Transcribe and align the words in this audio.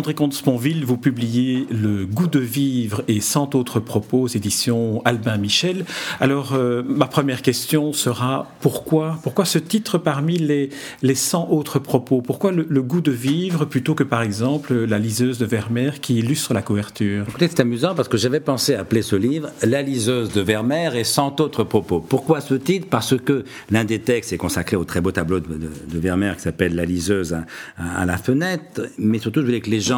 André 0.00 0.14
Comte-Sponville, 0.14 0.86
vous 0.86 0.96
publiez 0.96 1.66
Le 1.70 2.06
goût 2.06 2.26
de 2.26 2.38
vivre 2.38 3.02
et 3.06 3.20
cent 3.20 3.54
autres 3.54 3.80
propos 3.80 4.22
aux 4.22 4.28
éditions 4.28 5.02
Albin 5.04 5.36
Michel. 5.36 5.84
Alors, 6.20 6.54
euh, 6.54 6.82
ma 6.82 7.06
première 7.06 7.42
question 7.42 7.92
sera 7.92 8.50
pourquoi, 8.62 9.18
pourquoi 9.22 9.44
ce 9.44 9.58
titre 9.58 9.98
parmi 9.98 10.38
les, 10.38 10.70
les 11.02 11.14
100 11.14 11.50
autres 11.50 11.78
propos? 11.78 12.22
Pourquoi 12.22 12.50
le, 12.50 12.64
goût 12.80 13.02
de 13.02 13.10
vivre 13.10 13.66
plutôt 13.66 13.94
que, 13.94 14.02
par 14.02 14.22
exemple, 14.22 14.72
la 14.72 14.98
liseuse 14.98 15.36
de 15.36 15.44
Vermeer 15.44 16.00
qui 16.00 16.16
illustre 16.16 16.54
la 16.54 16.62
couverture? 16.62 17.26
C'est 17.38 17.60
amusant 17.60 17.94
parce 17.94 18.08
que 18.08 18.16
j'avais 18.16 18.40
pensé 18.40 18.74
appeler 18.74 19.02
ce 19.02 19.16
livre 19.16 19.50
La 19.62 19.82
liseuse 19.82 20.32
de 20.32 20.40
Vermeer 20.40 20.96
et 20.96 21.04
cent 21.04 21.36
autres 21.40 21.62
propos. 21.62 22.00
Pourquoi 22.00 22.40
ce 22.40 22.54
titre? 22.54 22.86
Parce 22.88 23.18
que 23.18 23.44
l'un 23.70 23.84
des 23.84 23.98
textes 23.98 24.32
est 24.32 24.38
consacré 24.38 24.76
au 24.76 24.84
très 24.84 25.02
beau 25.02 25.12
tableau 25.12 25.40
de, 25.40 25.46
de, 25.46 25.98
Vermeer 25.98 26.36
qui 26.36 26.42
s'appelle 26.44 26.74
La 26.74 26.86
liseuse 26.86 27.34
à, 27.34 27.44
à, 27.76 28.06
la 28.06 28.16
fenêtre, 28.16 28.88
mais 28.96 29.18
surtout, 29.18 29.40
je 29.40 29.44
voulais 29.44 29.60
que 29.60 29.68
les 29.68 29.80
gens 29.80 29.89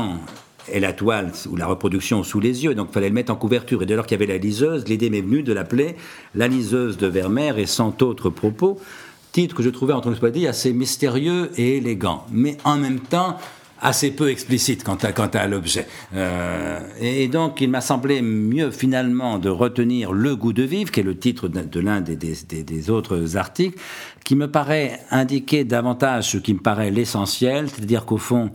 et 0.70 0.80
la 0.80 0.92
toile 0.92 1.32
ou 1.50 1.56
la 1.56 1.66
reproduction 1.66 2.22
sous 2.22 2.40
les 2.40 2.64
yeux, 2.64 2.74
donc 2.74 2.88
il 2.90 2.94
fallait 2.94 3.08
le 3.08 3.14
mettre 3.14 3.32
en 3.32 3.36
couverture. 3.36 3.82
Et 3.82 3.86
dès 3.86 3.96
lors 3.96 4.06
qu'il 4.06 4.18
y 4.18 4.22
avait 4.22 4.32
la 4.32 4.38
liseuse, 4.38 4.86
l'idée 4.86 5.10
m'est 5.10 5.20
venue 5.20 5.42
de 5.42 5.52
l'appeler 5.52 5.96
La 6.34 6.48
liseuse 6.48 6.96
de 6.98 7.06
Vermeer 7.06 7.58
et 7.58 7.66
cent 7.66 8.00
autres 8.02 8.30
propos, 8.30 8.78
titre 9.32 9.56
que 9.56 9.62
je 9.62 9.70
trouvais, 9.70 9.92
entre 9.92 10.28
dit, 10.28 10.46
assez 10.46 10.72
mystérieux 10.72 11.50
et 11.56 11.78
élégant, 11.78 12.26
mais 12.30 12.56
en 12.64 12.76
même 12.76 13.00
temps 13.00 13.38
assez 13.84 14.12
peu 14.12 14.30
explicite 14.30 14.84
quant 14.84 14.94
à, 14.94 15.10
quant 15.10 15.30
à 15.34 15.48
l'objet. 15.48 15.88
Euh, 16.14 16.78
et 17.00 17.26
donc, 17.26 17.60
il 17.60 17.68
m'a 17.68 17.80
semblé 17.80 18.22
mieux 18.22 18.70
finalement 18.70 19.40
de 19.40 19.48
retenir 19.48 20.12
Le 20.12 20.36
goût 20.36 20.52
de 20.52 20.62
vivre, 20.62 20.92
qui 20.92 21.00
est 21.00 21.02
le 21.02 21.18
titre 21.18 21.48
de, 21.48 21.80
l'un 21.80 22.00
des, 22.00 22.14
des, 22.14 22.90
autres 22.90 23.36
articles, 23.36 23.76
qui 24.24 24.36
me 24.36 24.48
paraît 24.48 25.00
indiquer 25.10 25.64
davantage 25.64 26.30
ce 26.30 26.38
qui 26.38 26.54
me 26.54 26.60
paraît 26.60 26.92
l'essentiel, 26.92 27.68
c'est-à-dire 27.68 28.04
qu'au 28.04 28.18
fond, 28.18 28.52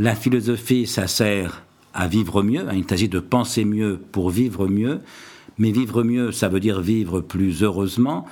la 0.00 0.14
philosophie, 0.14 0.86
ça 0.86 1.06
sert 1.06 1.62
à 1.92 2.08
vivre 2.08 2.42
mieux. 2.42 2.66
Hein, 2.66 2.72
il 2.74 2.84
s'agit 2.88 3.10
de 3.10 3.20
penser 3.20 3.66
mieux 3.66 4.00
pour 4.12 4.30
vivre 4.30 4.66
mieux. 4.66 5.00
Mais 5.58 5.72
vivre 5.72 6.02
mieux, 6.02 6.32
ça 6.32 6.48
veut 6.48 6.58
dire 6.58 6.80
vivre 6.80 7.20
plus 7.20 7.62
heureusement. 7.62 8.24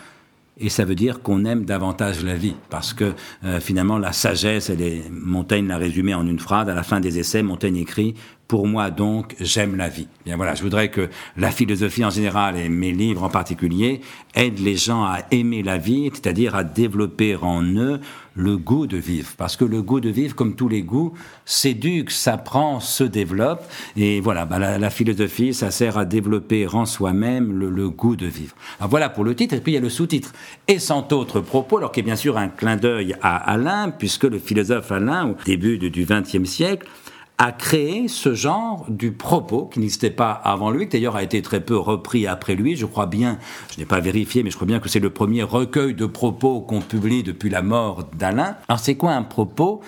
Et 0.57 0.71
ça 0.71 0.87
veut 0.87 0.95
dire 0.95 1.21
qu'on 1.21 1.45
aime 1.45 1.67
davantage 1.67 2.25
la 2.25 2.35
vie, 2.37 2.55
parce 2.71 2.95
que 2.95 3.13
euh, 3.45 3.61
finalement 3.61 3.99
la 3.99 4.13
sagesse, 4.13 4.71
elle 4.71 4.81
est, 4.81 5.05
Montaigne 5.11 5.69
l'a 5.69 5.77
résumé 5.77 6.15
en 6.15 6.27
une 6.27 6.39
phrase. 6.39 6.71
À 6.71 6.75
la 6.75 6.83
fin 6.83 7.01
des 7.01 7.19
essais, 7.19 7.43
Montaigne 7.43 7.77
écrit 7.77 8.15
pour 8.49 8.67
moi 8.67 8.91
donc, 8.91 9.37
j'aime 9.41 9.77
la 9.77 9.91
vie. 9.91 10.09
Bien 10.25 10.37
voilà, 10.37 10.55
je 10.55 10.63
voudrais 10.63 10.91
que 10.91 11.11
la 11.37 11.51
philosophie 11.51 12.03
en 12.03 12.11
général 12.11 12.57
et 12.57 12.71
mes 12.71 12.93
livres 12.93 13.23
en 13.23 13.29
particulier 13.29 14.01
aident 14.35 14.61
les 14.61 14.77
gens 14.77 15.05
à 15.05 15.19
aimer 15.31 15.63
la 15.63 15.77
vie, 15.77 16.11
c'est-à-dire 16.15 16.55
à 16.55 16.65
développer 16.65 17.37
en 17.37 17.63
eux 17.63 18.01
le 18.35 18.57
goût 18.57 18.87
de 18.87 18.97
vivre. 18.97 19.29
Parce 19.37 19.57
que 19.57 19.67
le 19.67 19.83
goût 19.83 20.01
de 20.01 20.09
vivre, 20.09 20.35
comme 20.35 20.55
tous 20.55 20.69
les 20.69 20.81
goûts, 20.81 21.13
s'éduque, 21.45 22.11
s'apprend, 22.11 22.81
se 22.81 23.05
développe. 23.05 23.63
Et 23.97 24.21
voilà, 24.21 24.47
bah, 24.47 24.59
la, 24.59 24.91
philosophie, 24.91 25.53
ça 25.53 25.71
sert 25.71 25.99
à 25.99 26.07
développer 26.07 26.67
en 26.69 26.87
soi-même 26.87 27.53
le, 27.53 27.91
goût 27.91 28.17
de 28.17 28.27
vivre. 28.27 28.55
Alors 28.79 28.89
voilà 28.89 29.11
pour 29.11 29.25
le 29.25 29.35
titre. 29.35 29.57
Et 29.57 29.61
puis 29.61 29.73
il 29.73 29.75
y 29.75 29.79
a 29.79 29.83
le 29.83 29.91
sous-titre. 29.91 30.33
Et 30.69 30.79
sans 30.79 31.07
autre 31.13 31.41
propos, 31.41 31.77
alors 31.77 31.93
qui 31.93 32.01
est 32.01 32.05
bien 32.05 32.17
sûr 32.17 32.39
un 32.39 32.49
clin 32.49 32.77
d'œil 32.77 33.15
à 33.21 33.37
Alain, 33.37 33.91
puisque 33.91 34.25
le 34.25 34.39
philosophe 34.39 34.91
Alain, 34.91 35.29
au 35.29 35.37
début 35.45 35.77
du 35.79 36.07
XXe 36.07 36.49
siècle, 36.49 36.87
a 37.39 37.53
créé 37.53 38.09
ce 38.09 38.35
genre 38.35 38.85
du 38.89 39.13
propos 39.13 39.67
qui 39.67 39.79
n'existait 39.79 40.11
pas 40.11 40.33
avant 40.33 40.71
lui, 40.71 40.87
qui 40.89 40.99
d'ailleurs 40.99 41.15
a 41.15 41.23
été 41.23 41.41
très 41.41 41.61
peu 41.61 41.77
repris 41.77 42.27
après 42.27 42.57
lui. 42.57 42.75
Je 42.75 42.85
crois 42.85 43.07
bien, 43.07 43.39
je 43.73 43.79
n'ai 43.79 43.87
pas 43.87 44.01
vérifié, 44.01 44.43
mais 44.43 44.51
je 44.51 44.57
crois 44.57 44.67
bien 44.67 44.81
que 44.81 44.89
c'est 44.89 44.99
le 44.99 45.11
premier 45.11 45.45
recueil 45.45 45.95
de 45.95 46.07
propos 46.07 46.61
qu'on 46.61 46.81
publie 46.81 47.23
depuis 47.23 47.49
la 47.49 47.63
mort 47.63 48.05
d'Alain. 48.13 48.57
Alors 48.69 48.81
c'est 48.81 48.97
quoi 48.97 49.13
un 49.13 49.23
propos? 49.23 49.81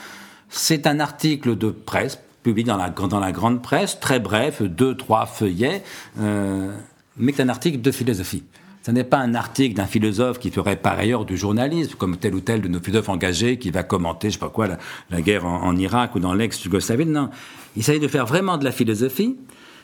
C'est 0.48 0.86
un 0.86 1.00
article 1.00 1.56
de 1.56 1.70
presse 1.70 2.20
publié 2.44 2.66
dans 2.66 2.76
la, 2.76 2.90
dans 2.90 3.20
la 3.20 3.32
grande 3.32 3.62
presse, 3.62 3.98
très 4.00 4.20
bref, 4.20 4.62
deux, 4.62 4.96
trois 4.96 5.26
feuillets, 5.26 5.82
euh, 6.20 6.72
mais 7.16 7.32
c'est 7.32 7.42
un 7.42 7.48
article 7.48 7.80
de 7.80 7.90
philosophie. 7.90 8.44
Ce 8.82 8.90
n'est 8.90 9.04
pas 9.04 9.18
un 9.18 9.34
article 9.34 9.74
d'un 9.74 9.86
philosophe 9.86 10.38
qui 10.38 10.50
ferait 10.50 10.76
par 10.76 10.98
ailleurs 10.98 11.26
du 11.26 11.36
journalisme, 11.36 11.94
comme 11.98 12.16
tel 12.16 12.34
ou 12.34 12.40
tel 12.40 12.62
de 12.62 12.68
nos 12.68 12.80
philosophes 12.80 13.10
engagés 13.10 13.58
qui 13.58 13.70
va 13.70 13.82
commenter, 13.82 14.28
je 14.28 14.34
sais 14.34 14.38
pas 14.38 14.48
quoi, 14.48 14.68
la, 15.10 15.20
guerre 15.20 15.44
en, 15.44 15.62
en, 15.64 15.76
Irak 15.76 16.14
ou 16.14 16.20
dans 16.20 16.32
l'ex-Yougoslavie. 16.32 17.04
Non. 17.04 17.28
Il 17.76 17.84
s'agit 17.84 18.00
de 18.00 18.08
faire 18.08 18.26
vraiment 18.26 18.56
de 18.56 18.64
la 18.64 18.72
philosophie, 18.72 19.36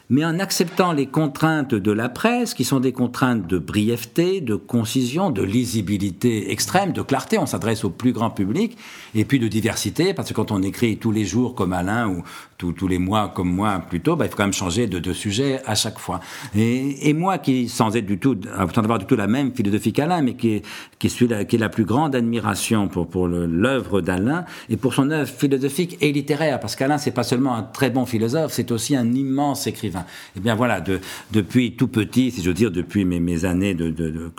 mais 0.09 0.25
en 0.25 0.39
acceptant 0.39 0.93
les 0.93 1.07
contraintes 1.07 1.75
de 1.75 1.91
la 1.91 2.09
presse, 2.09 2.55
qui 2.55 2.65
sont 2.65 2.81
des 2.81 2.93
contraintes 2.93 3.47
de 3.47 3.59
brièveté, 3.59 4.41
de 4.41 4.55
concision, 4.55 5.31
de 5.31 5.43
lisibilité 5.43 6.53
extrême, 6.53 6.93
de 6.93 7.03
clarté, 7.03 7.39
on 7.39 7.47
s'adresse 7.47 7.85
au 7.85 7.91
plus 7.91 8.13
grand 8.13 8.31
public, 8.31 8.77
et 9.15 9.25
puis 9.25 9.39
de 9.39 9.49
diversité, 9.49 10.15
parce 10.15 10.29
que 10.29 10.35
quand 10.35 10.53
on 10.53 10.63
écrit 10.63 10.97
tous 10.99 11.11
les 11.11 11.25
jours 11.25 11.55
comme 11.55 11.73
Alain, 11.73 12.09
ou 12.09 12.23
tous, 12.57 12.89
les 12.89 12.99
mois 12.99 13.33
comme 13.35 13.53
moi 13.53 13.83
plutôt, 13.89 14.17
bah, 14.17 14.27
il 14.27 14.31
faut 14.31 14.37
quand 14.37 14.45
même 14.45 14.53
changer 14.53 14.87
de, 14.87 15.13
sujet 15.13 15.61
à 15.67 15.75
chaque 15.75 15.99
fois. 15.99 16.21
Et, 16.55 17.09
et, 17.09 17.13
moi 17.13 17.39
qui, 17.39 17.69
sans 17.69 17.97
être 17.97 18.07
du 18.07 18.19
tout, 18.19 18.37
sans 18.75 18.83
avoir 18.83 18.99
du 18.99 19.07
tout 19.07 19.17
la 19.17 19.27
même 19.27 19.53
philosophie 19.55 19.93
qu'Alain, 19.93 20.23
mais 20.23 20.35
qui, 20.35 20.63
qui 20.99 21.11
suis 21.11 21.29
la, 21.29 21.45
qui 21.45 21.57
est 21.57 21.59
la 21.59 21.69
plus 21.69 21.85
grande 21.85 22.15
admiration 22.15 22.89
pour, 22.89 23.09
pour 23.09 23.29
l'œuvre 23.29 24.01
d'Alain, 24.01 24.45
et 24.69 24.77
pour 24.77 24.95
son 24.95 25.11
œuvre 25.11 25.31
philosophique 25.31 25.99
et 26.01 26.13
littéraire, 26.13 26.61
parce 26.61 26.77
qu'Alain, 26.77 26.99
c'est 26.99 27.11
pas 27.11 27.25
seulement 27.25 27.55
un 27.55 27.63
très 27.63 27.91
bon 27.91 28.07
philosophe, 28.07 28.53
c'est 28.53 28.71
aussi 28.71 28.95
un 28.97 29.13
immense 29.13 29.67
écrivain. 29.67 29.96
Et 30.01 30.39
eh 30.39 30.41
bien 30.41 30.55
voilà, 30.55 30.81
de, 30.81 31.01
depuis 31.33 31.73
tout 31.77 31.89
petit, 31.89 32.31
si 32.31 32.43
je 32.43 32.49
veux 32.49 32.55
dire, 32.55 32.71
depuis 32.71 33.05
mes, 33.05 33.45
années 33.45 33.75
de, 33.75 34.31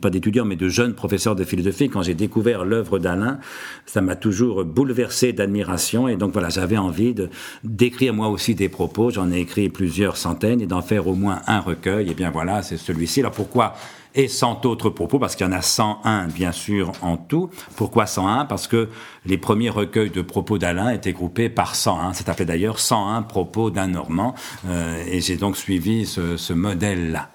pas 0.00 0.10
d'étudiant, 0.10 0.44
mais 0.44 0.56
de 0.56 0.68
jeune 0.68 0.94
professeur 0.94 1.34
de 1.36 1.44
philosophie, 1.44 1.88
quand 1.88 2.02
j'ai 2.02 2.14
découvert 2.14 2.64
l'œuvre 2.64 2.98
d'Alain, 2.98 3.38
ça 3.86 4.00
m'a 4.00 4.16
toujours 4.16 4.64
bouleversé 4.64 5.32
d'admiration. 5.32 6.08
Et 6.08 6.16
donc 6.16 6.32
voilà, 6.32 6.48
j'avais 6.48 6.78
envie 6.78 7.14
d'écrire 7.64 8.14
moi 8.14 8.28
aussi 8.28 8.54
des 8.54 8.68
propos. 8.68 9.10
J'en 9.10 9.30
ai 9.30 9.38
écrit 9.38 9.68
plusieurs 9.68 10.16
centaines 10.16 10.60
et 10.60 10.66
d'en 10.66 10.82
faire 10.82 11.06
au 11.06 11.14
moins 11.14 11.40
un 11.46 11.60
recueil. 11.60 12.10
Et 12.10 12.14
bien 12.14 12.30
voilà, 12.30 12.62
c'est 12.62 12.76
celui-ci. 12.76 13.20
Alors 13.20 13.32
pourquoi 13.32 13.74
et 14.14 14.28
cent 14.28 14.64
autres 14.64 14.90
propos, 14.90 15.18
parce 15.18 15.36
qu'il 15.36 15.46
y 15.46 15.48
en 15.48 15.52
a 15.52 15.62
101 15.62 16.28
bien 16.28 16.52
sûr 16.52 16.92
en 17.02 17.16
tout. 17.16 17.50
Pourquoi 17.76 18.06
101 18.06 18.44
Parce 18.46 18.66
que 18.68 18.88
les 19.26 19.38
premiers 19.38 19.70
recueils 19.70 20.10
de 20.10 20.22
propos 20.22 20.58
d'Alain 20.58 20.90
étaient 20.90 21.12
groupés 21.12 21.48
par 21.48 21.74
101. 21.74 22.12
C'est 22.12 22.28
appelé 22.28 22.44
d'ailleurs 22.44 22.78
101 22.78 23.22
propos 23.22 23.70
d'un 23.70 23.88
Normand. 23.88 24.34
Euh, 24.66 25.02
et 25.06 25.20
j'ai 25.20 25.36
donc 25.36 25.56
suivi 25.56 26.06
ce, 26.06 26.36
ce 26.36 26.52
modèle-là. 26.52 27.30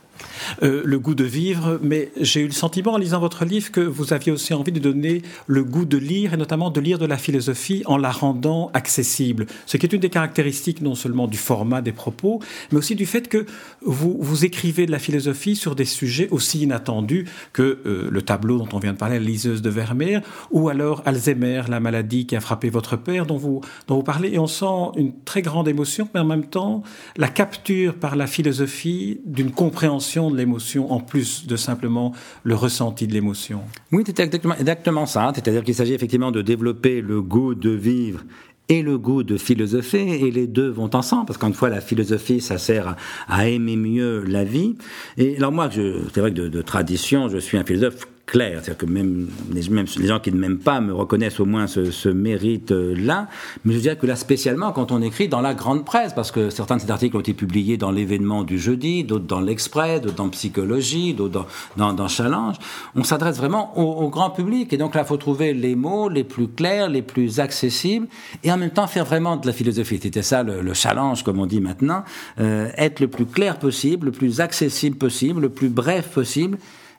Euh, 0.64 0.82
le 0.84 1.00
goût 1.00 1.16
de 1.16 1.24
vivre, 1.24 1.80
mais 1.82 2.12
j'ai 2.20 2.42
eu 2.42 2.48
le 2.48 2.54
sentiment 2.54 2.94
en 2.94 2.98
lisant 2.98 3.20
votre 3.20 3.46
livre 3.46 3.72
que 3.72 3.82
vous 3.82 4.14
aviez 4.14 4.32
aussi 4.32 4.54
envie 4.54 4.72
de 4.72 4.80
donner 4.80 5.22
le 5.48 5.64
goût 5.64 5.86
de 5.86 5.98
lire 5.98 6.34
et 6.34 6.38
notamment 6.38 6.70
de 6.70 6.80
lire 6.80 6.98
de 6.98 7.06
la 7.06 7.18
philosophie 7.18 7.84
en 7.86 7.98
la 7.98 8.12
rendant 8.12 8.72
accessible. 8.74 9.46
Ce 9.66 9.78
qui 9.78 9.86
est 9.86 9.94
une 9.94 10.02
des 10.02 10.10
caractéristiques 10.10 10.82
non 10.82 10.96
seulement 10.96 11.28
du 11.28 11.38
format 11.38 11.82
des 11.82 11.92
propos, 11.92 12.40
mais 12.72 12.78
aussi 12.78 12.96
du 12.96 13.06
fait 13.06 13.28
que 13.28 13.46
vous, 13.82 14.46
écrivez 14.46 14.86
de 14.86 14.92
la 14.92 15.00
philosophie 15.00 15.56
sur 15.56 15.76
des 15.76 15.86
sujets 15.86 16.28
aussi 16.30 16.62
inattendus 16.62 17.26
que 17.54 17.80
euh, 17.86 18.08
le 18.12 18.22
tableau 18.22 18.58
dont 18.60 18.70
on 18.74 18.80
vient 18.80 18.94
de 18.94 18.98
parler, 18.98 19.20
la 19.20 19.26
liseuse 19.26 19.62
de 19.62 19.70
Vermeer, 19.70 20.22
ou 20.52 20.70
alors 20.70 21.02
Alzheimer, 21.06 21.64
la 21.68 21.80
maladie 21.80 22.28
qui 22.28 22.36
a 22.36 22.40
frappé 22.40 22.70
votre 22.70 22.98
père, 22.98 23.26
dont 23.26 23.38
vous, 23.38 23.62
dont 23.88 23.96
vous 23.96 24.04
parlez. 24.04 24.34
Et 24.34 24.40
on 24.40 24.48
sent 24.48 24.92
une 24.98 25.14
très 25.26 25.42
grande 25.42 25.68
émotion, 25.68 26.08
mais 26.14 26.20
en 26.20 26.26
même 26.26 26.46
temps 26.46 26.84
la 27.16 27.28
capture 27.28 27.96
par 27.96 28.16
la 28.16 28.28
philosophie 28.28 29.22
d'une 29.26 29.52
compréhension 29.52 30.27
de 30.32 30.38
l'émotion 30.38 30.92
en 30.92 31.00
plus 31.00 31.48
de 31.48 31.56
simplement 31.56 32.14
le 32.44 32.56
ressenti 32.56 33.08
de 33.08 33.14
l'émotion. 33.14 33.62
Oui, 33.92 34.04
c'est 34.06 34.20
exactement, 34.20 34.56
exactement 34.56 35.06
ça. 35.06 35.32
C'est-à-dire 35.34 35.64
qu'il 35.64 35.76
s'agit 35.76 35.94
effectivement 35.94 36.32
de 36.32 36.42
développer 36.42 37.02
le 37.02 37.22
goût 37.22 37.56
de 37.56 37.70
vivre 37.70 38.24
et 38.70 38.82
le 38.82 38.98
goût 38.98 39.24
de 39.24 39.38
philosopher, 39.38 40.26
et 40.26 40.30
les 40.30 40.46
deux 40.46 40.68
vont 40.70 40.90
ensemble, 40.94 41.26
parce 41.26 41.40
qu'une 41.40 41.54
fois, 41.54 41.70
la 41.70 41.80
philosophie, 41.80 42.42
ça 42.42 42.58
sert 42.58 42.98
à, 43.28 43.48
aimer 43.48 43.78
mieux 43.78 44.24
la 44.28 44.44
vie. 44.44 44.76
Et 45.18 45.38
alors 45.38 45.54
moi, 45.54 45.70
c'est 45.72 46.20
vrai 46.20 46.32
que 46.32 46.38
de, 46.38 46.48
de, 46.50 46.62
tradition, 46.62 47.30
je 47.30 47.38
suis 47.38 47.58
un 47.58 47.64
philosophe 47.64 48.08
clair. 48.28 48.60
C'est-à-dire 48.62 48.78
que 48.78 48.86
même 48.86 49.28
les, 49.52 49.68
même 49.70 49.88
les, 49.98 50.08
gens 50.08 50.20
qui 50.20 50.32
ne 50.32 50.38
m'aiment 50.38 50.60
pas 50.60 50.82
me 50.82 50.94
reconnaissent 50.94 51.40
au 51.40 51.46
moins 51.46 51.66
ce, 51.66 51.90
ce 51.92 52.10
mérite-là. 52.10 53.28
Mais 53.66 53.74
je 53.74 53.80
dirais 53.80 53.96
que 53.96 54.06
là, 54.06 54.16
spécialement, 54.16 54.72
quand 54.74 54.92
on 54.92 55.02
écrit 55.02 55.30
dans 55.30 55.42
la 55.42 55.56
grande 55.56 55.86
presse, 55.86 56.14
parce 56.14 56.32
que 56.32 56.50
certains 56.50 56.76
de 56.76 56.82
ces 56.82 56.92
articles 56.92 57.16
ont 57.16 57.22
été 57.22 57.34
publiés 57.34 57.78
dans 57.78 57.90
l'événement 57.90 58.44
du 58.44 58.60
jeudi, 58.60 59.06
d'autres 59.06 59.26
dans 59.26 59.40
l'Express, 59.40 60.02
d'autres 60.02 60.16
dans 60.16 60.30
Psychologie, 60.30 61.14
d'autres 61.14 61.48
dans, 61.78 61.88
dans, 61.88 61.94
dans, 61.94 62.08
Challenge, 62.10 62.58
on 62.96 63.04
s'adresse 63.04 63.38
vraiment 63.38 63.78
au, 63.80 64.06
au, 64.06 64.10
grand 64.10 64.30
public. 64.30 64.74
Et 64.74 64.78
donc 64.78 64.94
là, 64.94 65.02
il 65.02 65.08
faut 65.08 65.18
trouver 65.18 65.54
les 65.54 65.76
mots 65.76 66.10
les 66.10 66.26
plus 66.26 66.50
clairs, 66.50 66.90
les 66.90 67.02
plus 67.02 67.40
accessibles, 67.40 68.08
et 68.44 68.52
en 68.52 68.58
même 68.58 68.72
temps 68.72 68.88
faire 68.88 69.06
vraiment 69.06 69.38
de 69.38 69.48
la 69.48 69.54
philosophie. 69.54 70.00
C'était 70.02 70.22
ça 70.22 70.44
le, 70.44 70.62
le, 70.62 70.74
challenge, 70.74 71.24
comme 71.24 71.40
on 71.40 71.46
dit 71.46 71.62
maintenant, 71.62 72.04
euh, 72.40 72.70
être 72.76 73.00
le 73.00 73.08
plus 73.08 73.26
clair 73.26 73.58
possible, 73.58 74.08
le 74.08 74.12
plus 74.12 74.42
accessible 74.42 74.98
possible, 74.98 75.42
le 75.42 75.50
plus 75.50 75.70
bref 75.70 76.10
possible, 76.10 76.58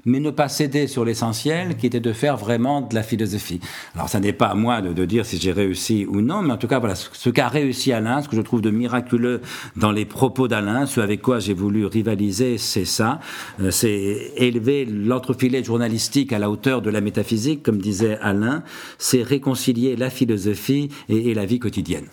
mais 0.08 0.20
ne 0.20 0.30
pas 0.30 0.48
céder 0.48 0.86
sur 0.86 1.04
l'essentiel, 1.04 1.76
qui 1.76 1.86
était 1.86 2.00
de 2.00 2.12
faire 2.12 2.36
vraiment 2.36 2.80
de 2.80 2.94
la 2.94 3.02
philosophie. 3.02 3.60
Alors, 3.94 4.08
ça 4.08 4.20
n'est 4.20 4.32
pas 4.32 4.46
à 4.46 4.54
moi 4.54 4.80
de, 4.80 5.04
dire 5.04 5.24
si 5.24 5.38
j'ai 5.38 5.52
réussi 5.52 6.06
ou 6.08 6.20
non, 6.20 6.42
mais 6.42 6.52
en 6.52 6.56
tout 6.56 6.66
cas, 6.66 6.78
voilà, 6.78 6.94
ce, 6.94 7.30
qu'a 7.30 7.48
réussi 7.48 7.92
Alain, 7.92 8.22
ce 8.22 8.28
que 8.28 8.36
je 8.36 8.40
trouve 8.40 8.62
de 8.62 8.70
miraculeux 8.70 9.40
dans 9.76 9.92
les 9.92 10.04
propos 10.04 10.48
d'Alain, 10.48 10.86
ce 10.86 11.00
avec 11.00 11.22
quoi 11.22 11.38
j'ai 11.38 11.54
voulu 11.54 11.86
rivaliser, 11.86 12.58
c'est 12.58 12.84
ça. 12.84 13.20
Euh, 13.60 13.70
c'est 13.70 14.32
élever 14.36 14.86
l'entrefilet 14.86 15.62
journalistique 15.62 16.32
à 16.32 16.38
la 16.38 16.50
hauteur 16.50 16.82
de 16.82 16.90
la 16.90 17.00
métaphysique, 17.00 17.62
comme 17.62 17.78
disait 17.78 18.18
Alain. 18.22 18.62
C'est 18.98 19.22
réconcilier 19.22 19.96
la 19.96 20.10
philosophie 20.10 20.88
et 21.08 21.34
la 21.34 21.44
vie 21.44 21.58
quotidienne. 21.58 22.06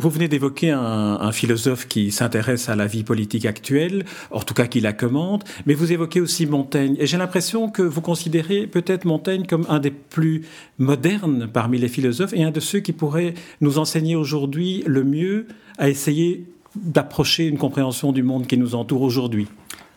Vous 0.00 0.10
venez 0.10 0.28
d'évoquer 0.28 0.70
un, 0.70 1.32
philosophe 1.32 1.86
qui 1.86 2.10
s'intéresse 2.10 2.68
à 2.68 2.76
la 2.76 2.86
vie 2.86 3.04
politique 3.04 3.46
actuelle, 3.46 4.04
en 4.30 4.40
tout 4.40 4.54
cas 4.54 4.66
qui 4.66 4.80
la 4.80 4.92
commande, 4.92 5.44
mais 5.66 5.74
vous 5.74 5.92
évoquez 5.92 6.20
aussi 6.20 6.46
Montaigne. 6.46 6.96
Et 6.98 7.06
j'ai 7.06 7.18
l'impression 7.18 7.68
que 7.68 7.82
vous 7.82 8.00
considérez 8.00 8.66
peut-être 8.66 9.04
Montaigne 9.04 9.44
comme 9.46 9.66
un 9.68 9.78
des 9.78 9.90
plus 9.90 10.42
modernes 10.78 11.48
parmi 11.52 11.78
les 11.78 11.88
philosophes 11.88 12.32
et 12.32 12.42
un 12.42 12.50
de 12.50 12.60
ceux 12.60 12.80
qui 12.80 12.92
pourrait 12.92 13.34
nous 13.60 13.78
enseigner 13.78 14.16
aujourd'hui 14.16 14.82
le 14.86 15.04
mieux 15.04 15.46
à 15.78 15.88
essayer 15.88 16.46
d'approcher 16.76 17.46
une 17.46 17.58
compréhension 17.58 18.12
du 18.12 18.22
monde 18.22 18.46
qui 18.46 18.56
nous 18.56 18.74
entoure 18.74 19.02
aujourd'hui. 19.02 19.48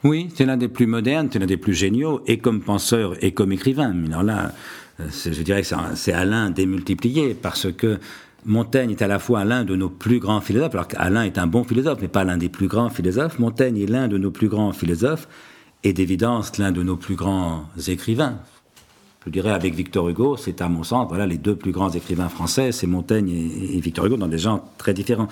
Oui, 0.04 0.28
c'est 0.36 0.46
l'un 0.46 0.58
des 0.58 0.68
plus 0.68 0.86
modernes, 0.86 1.30
c'est 1.32 1.40
l'un 1.40 1.46
des 1.46 1.58
plus 1.58 1.74
géniaux, 1.74 2.22
et 2.28 2.38
comme 2.38 2.62
penseur 2.62 3.16
et 3.24 3.32
comme 3.32 3.54
écrivain. 3.54 3.96
Alors 4.08 4.24
là, 4.24 4.52
euh, 5.00 5.06
je 5.10 5.42
dirais 5.42 5.62
que 5.62 5.68
c'est 5.96 6.12
Alain 6.12 6.50
démultiplié, 6.50 7.34
parce 7.34 7.72
que 7.72 8.00
Montaigne 8.46 8.92
est 8.92 9.02
à 9.02 9.08
la 9.08 9.20
fois 9.20 9.46
l'un 9.46 9.64
de 9.64 9.76
nos 9.76 9.90
plus 9.90 10.20
grands 10.20 10.42
philosophes, 10.42 10.74
alors 10.74 10.88
qu'Alain 10.88 11.24
est 11.24 11.38
un 11.38 11.48
bon 11.48 11.64
philosophe, 11.64 12.00
mais 12.02 12.08
pas 12.08 12.24
l'un 12.24 12.38
des 12.38 12.50
plus 12.50 12.68
grands 12.68 12.90
philosophes. 12.90 13.40
Montaigne 13.40 13.78
est 13.78 13.86
l'un 13.86 14.08
de 14.08 14.18
nos 14.18 14.32
plus 14.32 14.50
grands 14.50 14.74
philosophes, 14.74 15.28
et 15.84 15.94
d'évidence 15.94 16.58
l'un 16.58 16.72
de 16.72 16.84
nos 16.84 16.98
plus 16.98 17.16
grands 17.16 17.66
écrivains. 17.88 18.40
Je 19.26 19.32
dirais 19.32 19.52
avec 19.52 19.74
Victor 19.74 20.10
Hugo, 20.10 20.36
c'est 20.36 20.62
à 20.62 20.68
mon 20.68 20.84
sens, 20.84 21.08
voilà, 21.08 21.26
les 21.26 21.38
deux 21.38 21.56
plus 21.56 21.72
grands 21.72 21.90
écrivains 21.90 22.30
français, 22.30 22.72
c'est 22.72 22.88
Montaigne 22.88 23.30
et, 23.30 23.80
Victor 23.80 24.06
Hugo, 24.06 24.18
dans 24.18 24.28
des 24.28 24.38
genres 24.38 24.64
très 24.78 24.94
différents 24.94 25.30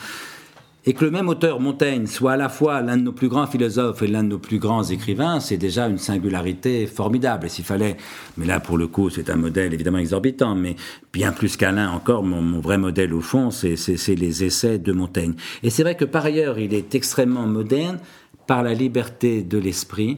et 0.84 0.94
que 0.94 1.06
le 1.06 1.12
même 1.12 1.30
auteur, 1.30 1.60
Montaigne, 1.60 2.08
soit 2.08 2.32
à 2.34 2.38
la 2.38 2.50
fois 2.50 2.82
l'un 2.82 2.98
de 2.98 3.04
nos 3.04 3.12
plus 3.12 3.28
grands 3.28 3.46
philosophes 3.46 4.02
et 4.02 4.08
l'un 4.08 4.24
de 4.24 4.30
nos 4.30 4.40
plus 4.40 4.58
grands 4.58 4.84
écrivains, 4.84 5.40
c'est 5.40 5.58
déjà 5.58 5.88
une 5.88 6.00
singularité 6.00 6.88
formidable. 6.88 7.46
Et 7.46 7.50
s'il 7.50 7.66
fallait, 7.66 7.98
mais 8.38 8.48
là 8.48 8.60
pour 8.60 8.80
le 8.80 8.88
coup 8.88 9.12
c'est 9.12 9.30
un 9.30 9.36
modèle 9.36 9.76
évidemment 9.76 10.00
exorbitant, 10.00 10.56
mais 10.56 10.76
bien 11.14 11.32
plus 11.34 11.56
qu'Alain 11.56 11.92
encore, 11.92 12.24
mon, 12.24 12.60
vrai 12.60 12.80
modèle 12.80 13.14
au 13.14 13.22
fond, 13.22 13.52
c'est 13.52 14.16
les 14.16 14.44
essais 14.44 14.80
de 14.80 14.92
Montaigne. 14.92 15.34
Et 15.62 15.70
c'est 15.70 15.84
vrai 15.84 15.96
que 15.96 16.06
par 16.06 16.26
ailleurs 16.26 16.58
il 16.58 16.74
est 16.74 16.96
extrêmement 16.96 17.46
moderne 17.46 18.00
par 18.48 18.64
la 18.64 18.74
liberté 18.74 19.44
de 19.44 19.60
l'esprit, 19.60 20.18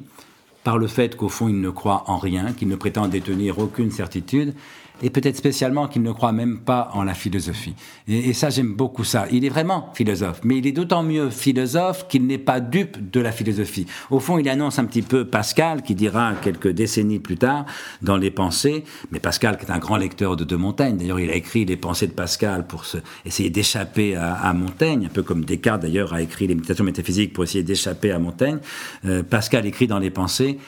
par 0.64 0.78
le 0.78 0.88
fait 0.88 1.18
qu'au 1.18 1.28
fond 1.28 1.50
il 1.50 1.60
ne 1.60 1.72
croit 1.72 2.06
en 2.08 2.18
rien, 2.18 2.54
qu'il 2.54 2.70
ne 2.70 2.78
prétend 2.78 3.10
détenir 3.10 3.60
aucune 3.60 3.92
certitude, 3.92 4.54
et 5.02 5.10
peut-être 5.10 5.38
spécialement 5.38 5.88
qu'il 5.88 6.02
ne 6.02 6.12
croit 6.12 6.32
même 6.32 6.60
pas 6.60 6.90
en 6.94 7.04
la 7.04 7.14
philosophie. 7.14 7.76
Et, 8.08 8.34
ça, 8.34 8.50
j'aime 8.50 8.74
beaucoup 8.74 9.04
ça. 9.04 9.26
Il 9.32 9.46
est 9.46 9.50
vraiment 9.50 9.90
philosophe, 9.94 10.42
mais 10.44 10.58
il 10.58 10.68
est 10.68 10.72
d'autant 10.72 11.04
mieux 11.04 11.30
philosophe 11.30 12.08
qu'il 12.08 12.26
n'est 12.26 12.38
pas 12.38 12.60
dupe 12.60 13.12
de 13.12 13.20
la 13.20 13.32
philosophie. 13.32 13.86
Au 14.12 14.20
fond, 14.20 14.38
il 14.38 14.48
annonce 14.50 14.80
un 14.80 14.86
petit 14.86 15.02
peu 15.02 15.26
Pascal, 15.26 15.82
qui 15.82 15.96
dira 15.96 16.34
quelques 16.42 16.70
décennies 16.70 17.20
plus 17.20 17.38
tard, 17.38 17.66
dans 18.02 18.18
les 18.18 18.32
pensées, 18.32 18.84
mais 19.12 19.20
Pascal 19.20 19.58
qui 19.58 19.66
est 19.66 19.72
un 19.72 19.80
grand 19.80 19.98
lecteur 19.98 20.36
de 20.36 20.44
De 20.44 20.56
Montaigne, 20.56 20.98
d'ailleurs 20.98 21.20
il 21.20 21.30
a 21.30 21.36
écrit 21.36 21.66
les 21.66 21.78
pensées 21.78 22.08
de 22.08 22.12
Pascal 22.12 22.68
pour 22.68 22.86
essayer 23.26 23.50
d'échapper 23.50 24.16
à, 24.16 24.54
Montaigne, 24.54 25.06
un 25.06 25.14
peu 25.14 25.24
comme 25.24 25.46
Descartes 25.46 25.82
d'ailleurs 25.82 26.14
a 26.14 26.22
écrit 26.22 26.48
les 26.48 26.56
méditations 26.56 26.84
métaphysiques 26.84 27.34
pour 27.34 27.44
essayer 27.44 27.64
d'échapper 27.64 28.12
à 28.12 28.20
Montaigne. 28.20 28.60
Euh, 29.06 29.24
Pascal 29.24 29.66
écrit 29.66 29.88
dans 29.88 30.00
les 30.00 30.12
pensées, 30.12 30.60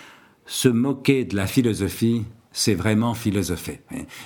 se 0.45 0.69
moquer 0.69 1.25
de 1.25 1.35
la 1.35 1.47
philosophie, 1.47 2.23
c'est 2.55 2.73
vraiment 2.73 3.13
philosopher. 3.13 3.81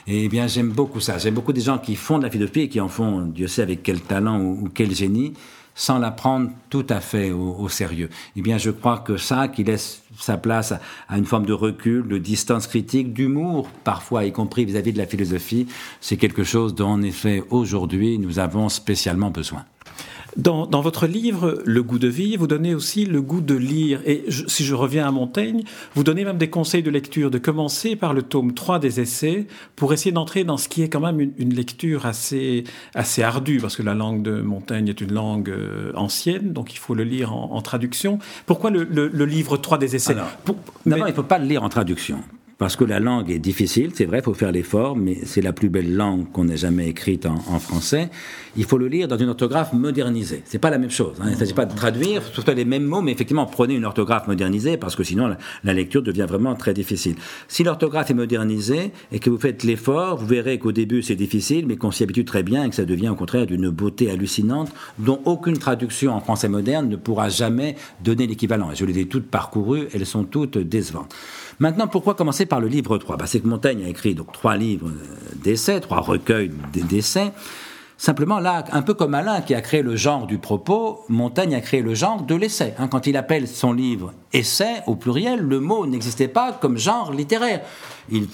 Et, 0.08 0.26
eh 0.26 0.30
bien, 0.30 0.46
j'aime 0.46 0.70
beaucoup 0.70 1.00
ça. 1.00 1.18
J'aime 1.18 1.34
beaucoup 1.34 1.52
des 1.52 1.62
gens 1.62 1.80
qui 1.80 1.96
font 1.96 2.20
de 2.20 2.24
la 2.24 2.30
philosophie 2.30 2.62
et 2.62 2.70
qui 2.70 2.80
en 2.80 2.88
font, 2.88 3.22
Dieu 3.22 3.48
sait 3.48 3.64
avec 3.64 3.82
quel 3.82 4.02
talent 4.02 4.40
ou, 4.40 4.70
quel 4.72 4.94
génie, 4.94 5.34
sans 5.74 5.98
la 5.98 6.12
prendre 6.12 6.52
tout 6.70 6.86
à 6.90 7.00
fait 7.00 7.32
au, 7.32 7.68
sérieux. 7.70 8.10
Eh 8.36 8.42
bien, 8.44 8.60
je 8.60 8.70
crois 8.70 9.00
que 9.00 9.18
ça, 9.18 9.48
qui 9.48 9.64
laisse 9.64 10.04
sa 10.20 10.38
place 10.38 10.74
à, 11.08 11.18
une 11.18 11.26
forme 11.26 11.48
de 11.48 11.54
recul, 11.54 12.08
de 12.08 12.20
distance 12.20 12.68
critique, 12.68 13.14
d'humour, 13.14 13.68
parfois, 13.84 14.26
y 14.26 14.32
compris 14.32 14.64
vis-à-vis 14.64 14.92
-vis 14.92 14.94
de 14.94 15.00
la 15.00 15.08
philosophie, 15.08 15.66
c'est 16.00 16.18
quelque 16.18 16.44
chose 16.44 16.76
dont, 16.76 16.90
en 16.90 17.02
effet, 17.02 17.44
aujourd'hui, 17.50 18.20
nous 18.20 18.38
avons 18.38 18.70
spécialement 18.70 19.32
besoin. 19.32 19.66
Dans, 20.40 20.82
votre 20.82 21.06
livre, 21.06 21.62
Le 21.66 21.84
goût 21.84 22.00
de 22.00 22.08
vie, 22.08 22.38
vous 22.38 22.48
donnez 22.48 22.74
aussi 22.74 23.06
le 23.06 23.22
goût 23.22 23.42
de 23.42 23.56
lire. 23.56 24.02
Et 24.06 24.24
si 24.48 24.64
je 24.64 24.74
reviens 24.74 25.06
à 25.06 25.12
Montaigne, 25.12 25.64
vous 25.96 26.04
donnez 26.04 26.24
même 26.24 26.38
des 26.38 26.50
conseils 26.50 26.82
de 26.82 26.90
lecture, 26.90 27.30
de 27.30 27.38
commencer 27.38 27.98
par 27.98 28.14
le 28.14 28.22
tome 28.22 28.54
3 28.54 28.80
des 28.80 29.02
essais 29.02 29.48
pour 29.76 29.92
essayer 29.92 30.14
d'entrer 30.14 30.46
dans 30.46 30.56
ce 30.56 30.70
qui 30.70 30.82
est 30.82 30.88
quand 30.88 31.02
même 31.02 31.20
une, 31.20 31.54
lecture 31.54 32.06
assez, 32.06 32.64
assez 32.96 33.22
ardue, 33.22 33.58
parce 33.60 33.76
que 33.76 33.84
la 33.84 33.96
langue 33.96 34.22
de 34.22 34.40
Montaigne 34.40 34.88
est 34.88 35.02
une 35.02 35.12
langue 35.14 35.50
euh, 35.50 35.92
ancienne, 35.96 36.54
donc 36.54 36.74
il 36.74 36.78
faut 36.78 36.94
le 36.94 37.04
lire 37.04 37.34
en, 37.34 37.62
traduction. 37.62 38.20
Pourquoi 38.46 38.70
le, 38.70 38.86
livre 39.26 39.58
3 39.58 39.78
des 39.78 39.98
essais? 39.98 40.16
D'abord, 40.86 41.08
il 41.08 41.12
ne 41.12 41.16
faut 41.16 41.24
pas 41.24 41.40
le 41.40 41.46
lire 41.46 41.64
en 41.64 41.70
traduction 41.70 42.24
parce 42.60 42.76
que 42.76 42.84
la 42.84 43.00
langue 43.00 43.32
est 43.32 43.40
difficile, 43.40 43.92
c'est 43.96 44.04
vrai, 44.04 44.20
il 44.20 44.24
faut 44.24 44.34
faire 44.34 44.52
l'effort, 44.52 44.98
mais 44.98 45.20
c'est 45.24 45.40
la 45.40 45.54
plus 45.54 45.70
belle 45.70 45.96
langue 45.96 46.30
qu'on 46.34 46.50
ait 46.50 46.58
jamais 46.58 46.90
écrite 46.90 47.26
en, 47.26 47.38
français. 47.58 48.10
Il 48.58 48.66
faut 48.66 48.78
le 48.78 48.90
lire 48.90 49.08
dans 49.08 49.18
une 49.18 49.30
orthographe 49.30 49.72
modernisée. 49.72 50.44
C'est 50.44 50.60
pas 50.60 50.70
la 50.70 50.78
même 50.78 50.92
chose. 50.92 51.16
Hein. 51.22 51.28
Il 51.28 51.32
ne 51.32 51.38
s'agit 51.38 51.54
pas 51.54 51.66
de 51.66 51.74
traduire, 51.74 52.22
tout 52.34 52.44
les 52.54 52.66
mêmes 52.66 52.84
mots, 52.84 53.02
mais 53.02 53.14
effectivement, 53.14 53.46
prenez 53.46 53.76
une 53.76 53.86
orthographe 53.86 54.28
modernisée, 54.28 54.76
parce 54.76 54.98
que 54.98 55.06
sinon, 55.06 55.34
la, 55.64 55.74
lecture 55.74 56.04
devient 56.04 56.26
vraiment 56.28 56.54
très 56.56 56.74
difficile. 56.74 57.16
Si 57.48 57.64
l'orthographe 57.64 58.12
est 58.12 58.14
modernisée 58.14 58.92
et 59.14 59.20
que 59.20 59.30
vous 59.30 59.38
faites 59.38 59.64
l'effort, 59.64 60.18
vous 60.18 60.28
verrez 60.28 60.60
qu'au 60.60 60.74
début, 60.74 61.02
c'est 61.02 61.16
difficile, 61.16 61.66
mais 61.66 61.78
qu'on 61.78 61.92
s'y 61.92 62.04
habitue 62.04 62.26
très 62.26 62.44
bien 62.44 62.66
et 62.66 62.70
que 62.70 62.76
ça 62.76 62.84
devient 62.84 63.10
au 63.10 63.16
contraire 63.16 63.46
d'une 63.46 63.70
beauté 63.70 64.12
hallucinante, 64.12 64.70
dont 64.98 65.22
aucune 65.24 65.58
traduction 65.58 66.14
en 66.14 66.20
français 66.20 66.50
moderne 66.50 66.90
ne 66.90 66.98
pourra 66.98 67.30
jamais 67.30 67.78
donner 68.04 68.28
l'équivalent. 68.28 68.70
Et 68.72 68.76
je 68.76 68.84
les 68.84 69.00
ai 69.00 69.06
toutes 69.06 69.28
parcourues, 69.28 69.88
elles 69.94 70.06
sont 70.06 70.26
toutes 70.26 70.58
décevantes. 70.58 71.16
Maintenant, 71.60 71.88
pourquoi 71.88 72.16
commencer 72.16 72.46
par 72.50 72.60
le 72.60 72.68
livre 72.68 72.98
3 72.98 73.18
bah, 73.18 73.26
C'est 73.28 73.40
que 73.40 73.48
Montaigne 73.48 73.84
a 73.86 73.88
écrit 73.88 74.16
donc 74.16 74.32
trois 74.34 74.58
livres 74.58 74.90
euh, 74.90 75.36
d'essais, 75.44 75.80
trois 75.80 76.02
recueils 76.02 76.52
d'essais. 76.74 77.32
Simplement, 78.00 78.40
là, 78.40 78.64
un 78.72 78.82
peu 78.82 78.94
comme 78.94 79.14
Alain 79.14 79.42
qui 79.42 79.54
a 79.54 79.60
créé 79.60 79.82
le 79.82 79.98
genre 79.98 80.26
du 80.26 80.38
propos, 80.38 81.04
Montaigne 81.10 81.54
a 81.54 81.60
créé 81.60 81.82
le 81.82 81.94
genre 81.96 82.22
de 82.22 82.34
l'essai. 82.34 82.74
Hein. 82.80 82.88
quand 82.88 83.08
il 83.08 83.18
appelle 83.18 83.46
son 83.46 83.74
livre 83.74 84.14
essai 84.32 84.84
au 84.88 84.96
pluriel, 84.96 85.42
le 85.42 85.60
mot 85.60 85.86
n'existait 85.86 86.30
pas 86.30 86.54
comme 86.54 86.78
genre 86.78 87.12
littéraire. 87.12 87.60
Il, 88.10 88.26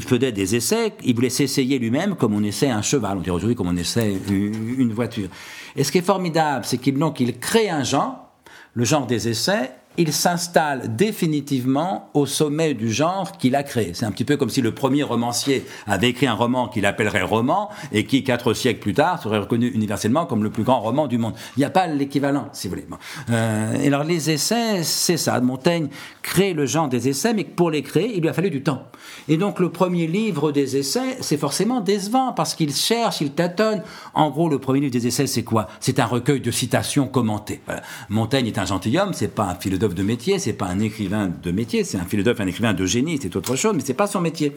faisait 0.00 0.32
des 0.32 0.56
essais, 0.56 0.94
il 1.04 1.14
voulait 1.14 1.30
s'essayer 1.30 1.78
lui-même 1.78 2.16
comme 2.16 2.34
on 2.34 2.42
essaie 2.42 2.70
un 2.70 2.82
cheval, 2.82 3.18
on 3.18 3.20
dirait 3.20 3.36
aujourd'hui 3.36 3.54
comme 3.54 3.68
on 3.68 3.76
essaie 3.76 4.14
une 4.28 4.92
voiture. 4.92 5.28
Et 5.76 5.84
ce 5.84 5.92
qui 5.92 5.98
est 5.98 6.02
formidable, 6.02 6.64
c'est 6.64 6.78
qu'il 6.78 6.98
crée 7.38 7.70
un 7.70 7.84
genre, 7.84 8.32
le 8.74 8.84
genre 8.84 9.06
des 9.06 9.28
essais, 9.28 9.70
il 9.96 10.12
s'installe 10.12 10.96
définitivement 10.96 12.10
au 12.14 12.26
sommet 12.26 12.74
du 12.74 12.92
genre 12.92 13.32
qu'il 13.32 13.54
a 13.54 13.62
créé. 13.62 13.92
C'est 13.94 14.06
un 14.06 14.10
petit 14.10 14.24
peu 14.24 14.36
comme 14.36 14.50
si 14.50 14.60
le 14.60 14.72
premier 14.72 15.02
romancier 15.02 15.64
avait 15.86 16.08
écrit 16.08 16.26
un 16.26 16.34
roman 16.34 16.68
qu'il 16.68 16.86
appellerait 16.86 17.22
roman 17.22 17.70
et 17.92 18.04
qui, 18.04 18.24
quatre 18.24 18.54
siècles 18.54 18.80
plus 18.80 18.94
tard, 18.94 19.22
serait 19.22 19.38
reconnu 19.38 19.68
universellement 19.68 20.26
comme 20.26 20.42
le 20.42 20.50
plus 20.50 20.64
grand 20.64 20.80
roman 20.80 21.06
du 21.06 21.18
monde. 21.18 21.34
Il 21.56 21.60
n'y 21.60 21.64
a 21.64 21.70
pas 21.70 21.86
l'équivalent, 21.86 22.48
si 22.52 22.66
vous 22.66 22.74
voulez. 22.74 22.86
Euh, 23.30 23.74
et 23.74 23.86
alors 23.86 24.04
les 24.04 24.30
essais, 24.30 24.82
c'est 24.82 25.16
ça. 25.16 25.40
Montaigne 25.40 25.88
crée 26.22 26.54
le 26.54 26.66
genre 26.66 26.88
des 26.88 27.08
essais, 27.08 27.34
mais 27.34 27.44
pour 27.44 27.70
les 27.70 27.82
créer, 27.82 28.16
il 28.16 28.22
lui 28.22 28.28
a 28.28 28.32
fallu 28.32 28.50
du 28.50 28.62
temps. 28.62 28.84
Et 29.28 29.36
donc 29.36 29.60
le 29.60 29.70
premier 29.70 30.06
livre 30.06 30.50
des 30.52 30.76
essais, 30.76 31.18
c'est 31.20 31.36
forcément 31.36 31.80
décevant 31.80 32.32
parce 32.32 32.54
qu'il 32.54 32.74
cherche, 32.74 33.20
il 33.20 33.32
tâtonne. 33.32 33.82
En 34.14 34.30
gros, 34.30 34.48
le 34.48 34.58
premier 34.58 34.80
livre 34.80 34.92
des 34.92 35.06
essais, 35.06 35.26
c'est 35.26 35.44
quoi? 35.44 35.68
C'est 35.80 36.00
un 36.00 36.06
recueil 36.06 36.40
de 36.40 36.50
citations 36.50 37.06
commentées. 37.06 37.60
Montaigne 38.08 38.46
est 38.46 38.58
un 38.58 38.64
gentilhomme, 38.64 39.12
c'est 39.12 39.34
pas 39.34 39.44
un 39.44 39.54
philosophe 39.54 39.83
de 39.92 40.02
métier, 40.02 40.38
c'est 40.38 40.54
pas 40.54 40.66
un 40.66 40.80
écrivain 40.80 41.30
de 41.42 41.50
métier, 41.50 41.84
c'est 41.84 41.98
un 41.98 42.06
philosophe, 42.06 42.40
un 42.40 42.46
écrivain 42.46 42.72
de 42.72 42.86
génie, 42.86 43.18
c'est 43.20 43.36
autre 43.36 43.56
chose, 43.56 43.74
mais 43.74 43.82
c'est 43.84 43.92
pas 43.92 44.06
son 44.06 44.22
métier. 44.22 44.54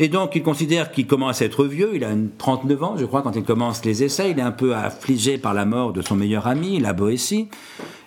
Et 0.00 0.08
donc, 0.08 0.36
il 0.36 0.44
considère 0.44 0.92
qu'il 0.92 1.08
commence 1.08 1.42
à 1.42 1.44
être 1.44 1.64
vieux. 1.64 1.90
Il 1.94 2.04
a 2.04 2.10
39 2.38 2.82
ans, 2.84 2.94
je 2.96 3.04
crois, 3.04 3.22
quand 3.22 3.34
il 3.34 3.42
commence 3.42 3.84
les 3.84 4.04
essais. 4.04 4.30
Il 4.30 4.38
est 4.38 4.42
un 4.42 4.52
peu 4.52 4.76
affligé 4.76 5.38
par 5.38 5.54
la 5.54 5.64
mort 5.64 5.92
de 5.92 6.02
son 6.02 6.14
meilleur 6.14 6.46
ami, 6.46 6.78
la 6.78 6.92
Boétie. 6.92 7.48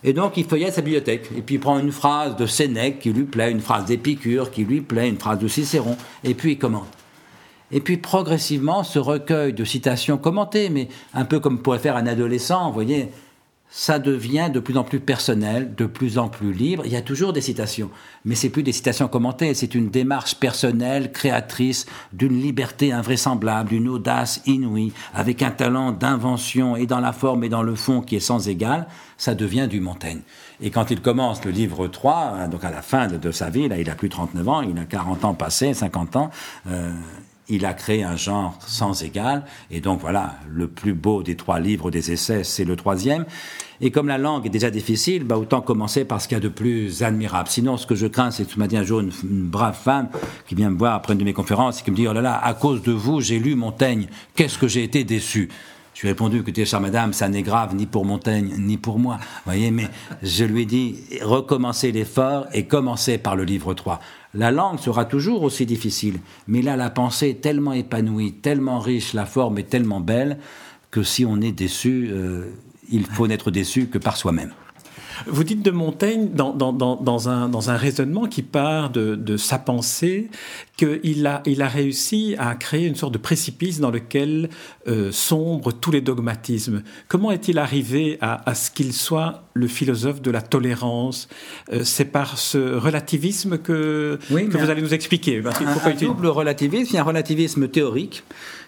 Et 0.05 0.13
donc, 0.13 0.38
il 0.38 0.46
feuillette 0.46 0.74
sa 0.74 0.81
bibliothèque. 0.81 1.29
Et 1.38 1.41
puis, 1.41 1.55
il 1.55 1.60
prend 1.60 1.77
une 1.79 1.91
phrase 1.91 2.38
de 2.38 2.46
Sénèque 2.46 3.00
qui 3.00 3.12
lui 3.12 3.25
plaît, 3.25 3.51
une 3.51 3.60
phrase 3.60 3.86
d'Épicure 3.86 4.51
qui 4.51 4.63
lui 4.63 4.79
plaît, 4.79 5.10
une 5.10 5.17
phrase 5.17 5.39
de 5.39 5.50
Cicéron. 5.50 5.98
Et 6.24 6.34
puis, 6.34 6.53
il 6.53 6.58
commente. 6.58 6.88
Et 7.74 7.81
puis, 7.81 7.98
progressivement, 7.98 8.84
ce 8.84 8.98
recueil 8.98 9.51
de 9.51 9.65
citations 9.65 10.17
commentées, 10.17 10.70
mais 10.70 10.88
un 11.13 11.25
peu 11.25 11.41
comme 11.41 11.62
pourrait 11.62 11.79
faire 11.79 11.98
un 11.98 12.08
adolescent, 12.08 12.67
vous 12.67 12.74
voyez, 12.74 13.10
ça 13.74 14.00
devient 14.00 14.50
de 14.54 14.60
plus 14.60 14.78
en 14.78 14.84
plus 14.84 15.00
personnel, 15.00 15.74
de 15.75 15.86
plus 15.86 16.18
en 16.18 16.28
plus 16.28 16.51
libre. 16.51 16.84
Il 16.86 16.92
y 16.92 16.98
a 16.98 17.01
toujours 17.01 17.32
des 17.32 17.40
citations, 17.40 17.90
mais 18.25 18.36
c'est 18.36 18.50
plus 18.50 18.63
des 18.63 18.74
citations 18.74 19.08
commentées, 19.08 19.54
c'est 19.54 19.74
une 19.74 19.90
démarche 19.90 20.36
personnelle, 20.36 21.13
créatrice, 21.13 21.86
d'une 22.12 22.40
liberté 22.40 22.92
invraisemblable, 22.92 23.70
d'une 23.70 23.88
audace 23.88 24.42
inouïe, 24.46 24.92
avec 25.13 25.42
un 25.42 25.51
talent 25.51 25.94
d'invention 25.94 26.75
et 26.75 26.86
dans 26.86 27.00
la 27.00 27.13
forme 27.13 27.46
et 27.46 27.50
dans 27.50 27.63
le 27.63 27.75
fond 27.75 28.01
qui 28.01 28.18
est 28.18 28.20
sans 28.20 28.50
égal. 28.50 28.88
Ça 29.18 29.36
devient 29.36 29.68
du 29.70 29.80
Montaigne. 29.80 30.22
Et 30.62 30.70
quand 30.70 30.92
il 30.92 31.01
commence 31.01 31.46
le 31.46 31.51
livre 31.51 31.88
3, 31.88 32.16
hein, 32.16 32.48
donc 32.50 32.66
à 32.66 32.72
la 32.72 32.82
fin 32.82 33.08
de, 33.08 33.32
sa 33.32 33.50
vie, 33.50 33.70
là, 33.70 33.78
il 33.78 33.90
a 33.90 33.96
plus 33.96 34.10
39 34.10 34.50
ans, 34.50 34.62
il 34.62 34.78
a 34.78 34.86
40 34.86 35.24
ans 35.24 35.34
passés, 35.34 35.74
50 35.74 36.16
ans, 36.18 36.30
euh, 36.68 36.92
il 37.50 37.66
a 37.66 37.74
créé 37.74 38.04
un 38.04 38.16
genre 38.16 38.58
sans 38.66 39.04
égal. 39.04 39.44
Et 39.70 39.82
donc 39.82 40.00
voilà, 40.02 40.36
le 40.50 40.68
plus 40.68 40.94
beau 40.94 41.24
des 41.24 41.36
trois 41.36 41.60
livres 41.60 41.92
des 41.92 42.12
essais, 42.12 42.44
c'est 42.44 42.66
le 42.66 42.76
troisième. 42.76 43.26
Et 43.84 43.90
comme 43.90 44.08
la 44.08 44.20
langue 44.20 44.46
est 44.46 44.50
déjà 44.50 44.70
difficile, 44.70 45.24
bah 45.24 45.38
autant 45.38 45.60
commencer 45.62 46.06
par 46.06 46.22
ce 46.22 46.28
qu'il 46.28 46.36
y 46.36 46.40
a 46.40 46.42
de 46.42 46.50
plus 46.50 47.02
admirable. 47.02 47.50
Sinon, 47.50 47.78
ce 47.78 47.88
que 47.88 47.96
je 47.96 48.06
crains, 48.06 48.30
c'est 48.30 48.48
que 48.48 48.60
m'as 48.60 48.68
dit 48.68 48.78
un 48.78 48.84
jour 48.84 49.00
une, 49.00 49.12
brave 49.24 49.76
femme 49.76 50.10
qui 50.48 50.54
vient 50.54 50.70
me 50.70 50.78
voir 50.78 50.94
après 50.94 51.14
une 51.14 51.20
de 51.20 51.24
mes 51.24 51.34
conférences 51.34 51.82
et 51.82 51.84
qui 51.84 51.90
me 51.90 51.96
dit, 51.96 52.08
oh 52.08 52.14
là 52.14 52.22
là, 52.22 52.40
à 52.44 52.54
cause 52.54 52.84
de 52.84 52.92
vous, 52.92 53.22
j'ai 53.22 53.40
lu 53.40 53.56
Montaigne. 53.56 54.08
Qu'est-ce 54.36 54.60
que 54.60 54.68
j'ai 54.68 54.84
été 54.84 55.04
déçu? 55.04 55.50
Je 55.94 56.02
lui 56.02 56.08
ai 56.08 56.12
répondu, 56.12 56.40
écoutez, 56.40 56.66
chère 56.66 56.80
madame, 56.82 57.12
ça 57.12 57.28
n'est 57.28 57.44
grave 57.44 57.76
ni 57.76 57.86
pour 57.86 58.06
Montaigne, 58.06 58.54
ni 58.58 58.78
pour 58.78 58.98
moi. 58.98 59.20
voyez, 59.46 59.72
mais 59.72 59.90
je 60.24 60.46
lui 60.46 60.62
ai 60.62 60.66
dit, 60.66 60.96
recommencez 61.22 61.92
l'effort 61.92 62.48
et 62.54 62.66
commencez 62.66 63.18
par 63.18 63.36
le 63.36 63.44
livre 63.44 63.74
3. 63.74 64.00
La 64.34 64.52
langue 64.52 64.80
sera 64.80 65.04
toujours 65.04 65.44
aussi 65.44 65.66
difficile, 65.66 66.20
mais 66.48 66.62
là, 66.62 66.78
la 66.78 66.90
pensée 66.90 67.30
est 67.30 67.42
tellement 67.42 67.74
épanouie, 67.74 68.32
tellement 68.34 68.80
riche, 68.80 69.14
la 69.14 69.26
forme 69.26 69.58
est 69.58 69.70
tellement 69.70 70.00
belle, 70.00 70.38
que 70.92 71.04
si 71.04 71.26
on 71.26 71.42
est 71.42 71.52
déçu, 71.52 72.10
euh, 72.12 72.46
il 72.90 73.06
faut 73.06 73.28
n'être 73.28 73.52
déçu 73.52 73.88
que 73.88 73.98
par 73.98 74.16
soi-même. 74.16 74.54
Vous 75.28 75.44
dites 75.44 75.62
de 75.62 75.72
Montaigne, 75.72 76.30
dans, 76.34 76.54
dans, 76.54 76.74
dans, 76.74 77.30
un, 77.30 77.50
dans 77.50 77.70
un, 77.70 77.78
raisonnement 77.78 78.25
qui 78.25 78.42
part 78.42 78.90
de, 78.90 79.16
de 79.16 79.38
sa 79.38 79.58
pensée, 79.58 80.30
qu'il 80.78 81.25
a, 81.28 81.42
il 81.46 81.62
a 81.62 81.68
réussi 81.68 82.36
à 82.38 82.56
créer 82.56 82.88
une 82.88 82.96
sorte 82.96 83.13
de 83.13 83.18
précipice 83.18 83.80
dans 83.80 83.92
lequel 83.92 84.50
euh, 84.88 85.12
sombrent 85.12 85.74
tous 85.74 85.92
les 85.92 86.01
dogmatismes. 86.01 86.84
Comment 87.08 87.32
est-il 87.32 87.60
arrivé 87.60 88.18
à, 88.22 88.50
à 88.50 88.56
ce 88.56 88.72
qu'il 88.72 88.94
soit 88.94 89.44
le 89.54 89.68
philosophe 89.68 90.22
de 90.22 90.32
la 90.32 90.42
tolérance? 90.42 91.28
Euh, 91.72 91.84
C'est 91.84 92.06
par 92.06 92.38
ce 92.38 92.75
relativisme 92.75 93.58
que, 93.58 94.20
que 94.30 94.58
vous 94.58 94.70
allez 94.70 94.82
nous 94.82 94.94
expliquer. 94.94 95.42
Un, 95.46 95.90
un 95.90 95.94
double 95.94 96.28
relativisme, 96.28 96.88
il 96.92 96.96
y 96.96 96.98
a 96.98 97.01
un 97.01 97.06
relativisme 97.06 97.68
théorique 97.68 98.24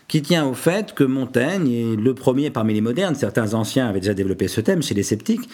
qui 0.07 0.21
tient 0.21 0.45
au 0.45 0.53
fait 0.53 0.93
que 0.93 1.03
Montaigne 1.03 1.71
est 1.71 1.95
le 1.95 2.13
premier 2.13 2.49
parmi 2.49 2.73
les 2.73 2.81
modernes, 2.81 3.15
certains 3.15 3.53
anciens 3.53 3.87
avaient 3.87 4.01
déjà 4.01 4.13
développé 4.13 4.47
ce 4.47 4.61
thème 4.61 4.83
chez 4.83 4.93
les 4.93 5.03
sceptiques, 5.03 5.49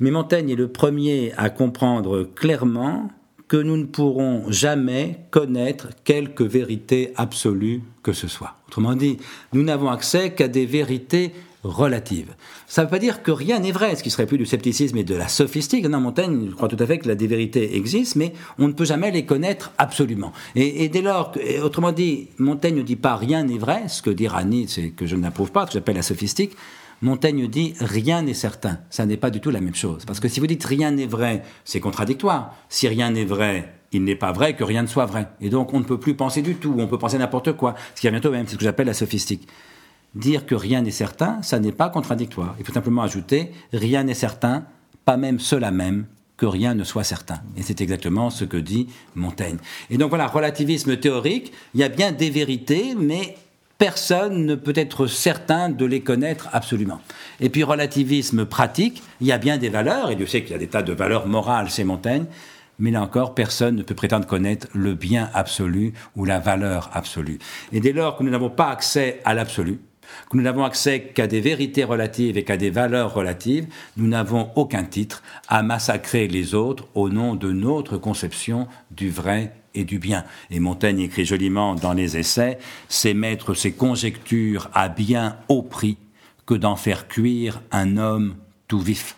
mais 0.00 0.10
Montaigne 0.10 0.50
est 0.50 0.56
le 0.56 0.68
premier 0.68 1.32
à 1.36 1.50
comprendre 1.50 2.28
clairement 2.34 3.10
que 3.48 3.56
nous 3.56 3.76
ne 3.76 3.84
pourrons 3.84 4.44
jamais 4.50 5.20
connaître 5.30 5.88
quelque 6.04 6.44
vérité 6.44 7.12
absolue 7.16 7.82
que 8.02 8.12
ce 8.12 8.28
soit. 8.28 8.54
Autrement 8.68 8.94
dit, 8.94 9.16
nous 9.54 9.62
n'avons 9.62 9.88
accès 9.88 10.34
qu'à 10.34 10.48
des 10.48 10.66
vérités 10.66 11.32
relatives. 11.64 12.34
Ça 12.66 12.82
ne 12.82 12.86
veut 12.86 12.90
pas 12.90 12.98
dire 12.98 13.22
que 13.22 13.30
rien 13.30 13.58
n'est 13.58 13.72
vrai, 13.72 13.96
ce 13.96 14.02
qui 14.02 14.10
serait 14.10 14.26
plus 14.26 14.38
du 14.38 14.46
scepticisme 14.46 14.96
et 14.98 15.04
de 15.04 15.14
la 15.14 15.28
sophistique. 15.28 15.86
Non, 15.88 16.00
Montaigne, 16.00 16.48
je 16.50 16.54
crois 16.54 16.68
tout 16.68 16.76
à 16.78 16.86
fait 16.86 16.98
que 16.98 17.08
la 17.08 17.14
des 17.14 17.26
vérités 17.26 17.76
existent, 17.76 18.18
mais 18.18 18.32
on 18.58 18.68
ne 18.68 18.72
peut 18.72 18.84
jamais 18.84 19.10
les 19.10 19.24
connaître 19.24 19.72
absolument. 19.78 20.32
Et, 20.54 20.88
dès 20.88 21.02
lors, 21.02 21.32
autrement 21.62 21.92
dit, 21.92 22.28
Montaigne 22.38 22.76
ne 22.76 22.82
dit 22.82 22.96
pas 22.96 23.16
rien 23.16 23.44
n'est 23.44 23.58
vrai, 23.58 23.88
ce 23.88 24.02
que 24.02 24.10
dit 24.10 24.28
Rani, 24.28 24.68
c'est 24.68 24.90
que 24.90 25.06
je 25.06 25.16
n'approuve 25.16 25.50
pas, 25.50 25.62
ce 25.62 25.68
que 25.68 25.74
j'appelle 25.74 25.96
la 25.96 26.02
sophistique. 26.02 26.52
Montaigne 27.00 27.46
dit 27.48 27.74
rien 27.80 28.22
n'est 28.22 28.34
certain. 28.34 28.78
Ça 28.90 29.06
n'est 29.06 29.16
pas 29.16 29.30
du 29.30 29.40
tout 29.40 29.50
la 29.50 29.60
même 29.60 29.74
chose. 29.74 30.04
Parce 30.04 30.20
que 30.20 30.28
si 30.28 30.40
vous 30.40 30.46
dites 30.46 30.64
rien 30.64 30.90
n'est 30.90 31.06
vrai, 31.06 31.42
c'est 31.64 31.80
contradictoire. 31.80 32.54
Si 32.68 32.88
rien 32.88 33.10
n'est 33.10 33.24
vrai, 33.24 33.72
il 33.92 34.04
n'est 34.04 34.16
pas 34.16 34.32
vrai 34.32 34.56
que 34.56 34.64
rien 34.64 34.82
ne 34.82 34.88
soit 34.88 35.06
vrai. 35.06 35.28
Et 35.40 35.50
donc 35.50 35.72
on 35.72 35.78
ne 35.78 35.84
peut 35.84 36.00
plus 36.00 36.14
penser 36.14 36.42
du 36.42 36.56
tout, 36.56 36.74
on 36.78 36.86
peut 36.88 36.98
penser 36.98 37.18
n'importe 37.18 37.52
quoi. 37.52 37.74
Ce 37.94 38.00
qui 38.00 38.06
est 38.06 38.10
bientôt 38.10 38.30
même, 38.30 38.46
c'est 38.46 38.54
ce 38.54 38.58
que 38.58 38.64
j'appelle 38.64 38.86
la 38.86 38.94
sophistique. 38.94 39.48
Dire 40.14 40.46
que 40.46 40.54
rien 40.54 40.82
n'est 40.82 40.90
certain, 40.90 41.40
ça 41.42 41.60
n'est 41.60 41.72
pas 41.72 41.90
contradictoire. 41.90 42.56
Il 42.58 42.64
faut 42.64 42.72
simplement 42.72 43.02
ajouter 43.02 43.52
rien 43.72 44.04
n'est 44.04 44.14
certain, 44.14 44.64
pas 45.04 45.16
même 45.16 45.38
cela 45.38 45.70
même, 45.70 46.06
que 46.36 46.46
rien 46.46 46.74
ne 46.74 46.84
soit 46.84 47.04
certain. 47.04 47.40
Et 47.56 47.62
c'est 47.62 47.80
exactement 47.80 48.30
ce 48.30 48.44
que 48.44 48.56
dit 48.56 48.88
Montaigne. 49.14 49.58
Et 49.90 49.98
donc 49.98 50.08
voilà, 50.08 50.26
relativisme 50.26 50.96
théorique, 50.96 51.52
il 51.74 51.80
y 51.80 51.84
a 51.84 51.88
bien 51.88 52.12
des 52.12 52.30
vérités, 52.30 52.94
mais 52.96 53.36
personne 53.78 54.44
ne 54.44 54.56
peut 54.56 54.72
être 54.74 55.06
certain 55.06 55.68
de 55.68 55.86
les 55.86 56.00
connaître 56.00 56.48
absolument. 56.52 57.00
Et 57.38 57.48
puis 57.48 57.62
relativisme 57.62 58.44
pratique, 58.44 59.04
il 59.20 59.28
y 59.28 59.32
a 59.32 59.38
bien 59.38 59.56
des 59.56 59.68
valeurs, 59.68 60.10
et 60.10 60.16
Dieu 60.16 60.26
sait 60.26 60.42
qu'il 60.42 60.50
y 60.50 60.56
a 60.56 60.58
des 60.58 60.66
tas 60.66 60.82
de 60.82 60.92
valeurs 60.92 61.28
morales 61.28 61.70
chez 61.70 61.84
Montaigne, 61.84 62.26
mais 62.80 62.90
là 62.90 63.02
encore, 63.02 63.34
personne 63.34 63.76
ne 63.76 63.82
peut 63.82 63.94
prétendre 63.94 64.26
connaître 64.26 64.66
le 64.74 64.94
bien 64.94 65.30
absolu 65.32 65.94
ou 66.16 66.24
la 66.24 66.40
valeur 66.40 66.90
absolue. 66.92 67.38
Et 67.72 67.80
dès 67.80 67.92
lors 67.92 68.16
que 68.16 68.24
nous 68.24 68.30
n'avons 68.30 68.50
pas 68.50 68.68
accès 68.68 69.20
à 69.24 69.34
l'absolu, 69.34 69.80
que 70.30 70.36
nous 70.36 70.42
n'avons 70.42 70.64
accès 70.64 71.02
qu'à 71.02 71.26
des 71.26 71.40
vérités 71.40 71.84
relatives 71.84 72.36
et 72.36 72.44
qu'à 72.44 72.56
des 72.56 72.70
valeurs 72.70 73.14
relatives, 73.14 73.66
nous 73.96 74.08
n'avons 74.08 74.50
aucun 74.56 74.84
titre 74.84 75.22
à 75.48 75.62
massacrer 75.62 76.26
les 76.28 76.54
autres 76.54 76.88
au 76.94 77.10
nom 77.10 77.34
de 77.34 77.52
notre 77.52 77.96
conception 77.96 78.66
du 78.90 79.10
vrai 79.10 79.52
et 79.78 79.84
du 79.84 79.98
bien. 79.98 80.24
Et 80.50 80.60
Montaigne 80.60 81.00
écrit 81.00 81.24
joliment 81.24 81.74
dans 81.74 81.92
les 81.92 82.16
essais, 82.16 82.58
c'est 82.88 83.14
mettre 83.14 83.54
ses 83.54 83.72
conjectures 83.72 84.68
à 84.74 84.88
bien 84.88 85.36
au 85.48 85.62
prix 85.62 85.96
que 86.46 86.54
d'en 86.54 86.76
faire 86.76 87.08
cuire 87.08 87.60
un 87.70 87.96
homme 87.96 88.34
tout 88.66 88.80
vif. 88.80 89.16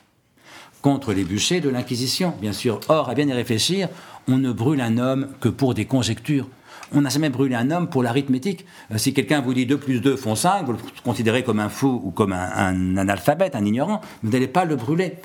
Contre 0.83 1.12
les 1.12 1.25
bûchers 1.25 1.61
de 1.61 1.69
l'Inquisition, 1.69 2.35
bien 2.40 2.52
sûr. 2.52 2.81
Or, 2.88 3.11
à 3.11 3.14
bien 3.14 3.29
y 3.29 3.33
réfléchir, 3.33 3.88
on 4.29 4.38
ne 4.38 4.52
brûle 4.52 4.81
un 4.81 4.99
homme 4.99 5.29
que 5.40 5.49
pour 5.49 5.75
des 5.75 5.85
conjectures. 5.85 6.49
On 6.93 7.02
n'a 7.02 7.11
jamais 7.11 7.29
brûlé 7.29 7.55
un 7.55 7.71
homme 7.71 7.88
pour 7.88 8.02
l'arithmétique. 8.02 8.64
Euh, 8.90 8.99
si 8.99 9.14
quelqu'un 9.14 9.40
vous 9.40 9.55
dit 9.55 9.67
2 9.67 9.79
plus 9.79 10.00
2 10.00 10.17
font 10.17 10.35
5, 10.35 10.67
vous 10.67 10.73
le 10.73 10.79
considérez 11.05 11.45
comme 11.45 11.61
un 11.61 11.69
fou 11.69 12.00
ou 12.02 12.11
comme 12.11 12.33
un, 12.33 12.50
un 12.57 12.97
analphabète, 12.97 13.55
un 13.55 13.64
ignorant, 13.64 14.00
vous 14.23 14.31
n'allez 14.31 14.49
pas 14.49 14.64
le 14.64 14.75
brûler 14.75 15.17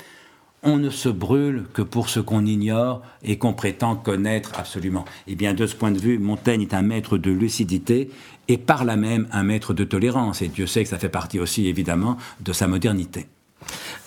on 0.66 0.78
ne 0.78 0.90
se 0.90 1.08
brûle 1.08 1.64
que 1.72 1.80
pour 1.80 2.08
ce 2.08 2.20
qu'on 2.20 2.44
ignore 2.44 3.02
et 3.22 3.38
qu'on 3.38 3.52
prétend 3.52 3.94
connaître 3.94 4.52
absolument. 4.58 5.04
Et 5.26 5.32
eh 5.32 5.34
bien, 5.36 5.54
de 5.54 5.66
ce 5.66 5.76
point 5.76 5.92
de 5.92 5.98
vue, 5.98 6.18
Montaigne 6.18 6.62
est 6.62 6.74
un 6.74 6.82
maître 6.82 7.18
de 7.18 7.30
lucidité 7.30 8.10
et 8.48 8.58
par 8.58 8.84
là 8.84 8.96
même 8.96 9.28
un 9.32 9.44
maître 9.44 9.74
de 9.74 9.84
tolérance. 9.84 10.42
Et 10.42 10.48
Dieu 10.48 10.66
sait 10.66 10.82
que 10.82 10.90
ça 10.90 10.98
fait 10.98 11.08
partie 11.08 11.38
aussi, 11.38 11.68
évidemment, 11.68 12.16
de 12.40 12.52
sa 12.52 12.66
modernité. 12.66 13.26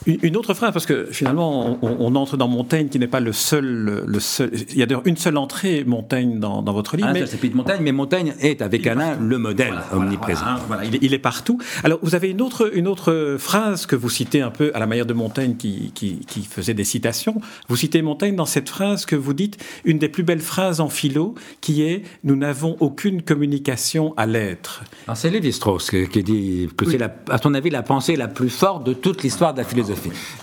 Une 0.06 0.38
autre 0.38 0.54
phrase, 0.54 0.72
parce 0.72 0.86
que 0.86 1.08
finalement, 1.12 1.78
on, 1.82 2.16
entre 2.16 2.38
dans 2.38 2.48
Montaigne, 2.48 2.88
qui 2.88 3.00
n'est 3.00 3.08
pas 3.08 3.20
le 3.20 3.34
seul, 3.34 4.04
le 4.06 4.20
seul. 4.20 4.52
Il 4.70 4.78
y 4.78 4.84
a 4.84 4.86
d'ailleurs 4.86 5.06
une 5.06 5.18
seule 5.18 5.38
entrée 5.38 5.84
Montaigne 5.84 6.40
dans, 6.40 6.62
votre 6.64 6.96
livre. 6.96 7.10
Ah, 7.10 7.14
mais 7.14 7.26
c'est 7.26 7.54
Montaigne, 7.54 7.82
mais 7.82 7.92
Montaigne 7.92 8.34
est 8.40 8.62
avec 8.62 8.88
Alain 8.88 9.18
le 9.20 9.38
modèle 9.38 9.76
omniprésent. 9.94 10.46
Voilà, 10.68 10.86
il, 10.86 11.14
est, 11.14 11.20
partout. 11.20 11.60
Alors, 11.84 12.00
vous 12.02 12.16
avez 12.16 12.30
une 12.30 12.42
autre, 12.42 12.72
une 12.74 12.88
autre 12.88 13.36
phrase 13.40 13.86
que 13.86 13.96
vous 13.96 14.10
citez 14.10 14.42
un 14.42 14.52
peu 14.52 14.72
à 14.74 14.80
la 14.80 14.88
manière 14.88 15.06
de 15.06 15.14
Montaigne, 15.14 15.56
qui, 15.56 15.92
qui, 15.94 16.20
qui 16.20 16.44
faisait 16.44 16.74
des 16.74 16.84
citations. 16.84 17.42
Vous 17.68 17.76
citez 17.76 18.02
Montaigne 18.02 18.36
dans 18.36 18.46
cette 18.46 18.70
phrase 18.70 19.06
que 19.06 19.16
vous 19.16 19.34
dites, 19.34 19.58
une 19.84 20.00
des 20.00 20.10
plus 20.10 20.24
belles 20.24 20.40
phrases 20.40 20.80
en 20.80 20.90
philo, 20.90 21.36
qui 21.62 21.84
est 21.84 22.04
Nous 22.24 22.36
n'avons 22.36 22.78
aucune 22.80 23.22
communication 23.22 24.14
à 24.18 24.26
l'être. 24.26 24.84
C'est 25.14 25.30
Lévi-Strauss 25.30 25.92
qui, 25.92 26.24
dit 26.24 26.70
que 26.78 26.90
c'est, 26.90 27.02
à 27.02 27.40
ton 27.40 27.54
avis, 27.54 27.70
la 27.70 27.84
pensée 27.84 28.16
la 28.16 28.28
plus 28.28 28.50
forte 28.50 28.86
de 28.86 28.94
toute 28.94 29.24
l'histoire 29.24 29.54
de 29.54 29.60
la 29.60 29.64
philosophie. 29.64 29.89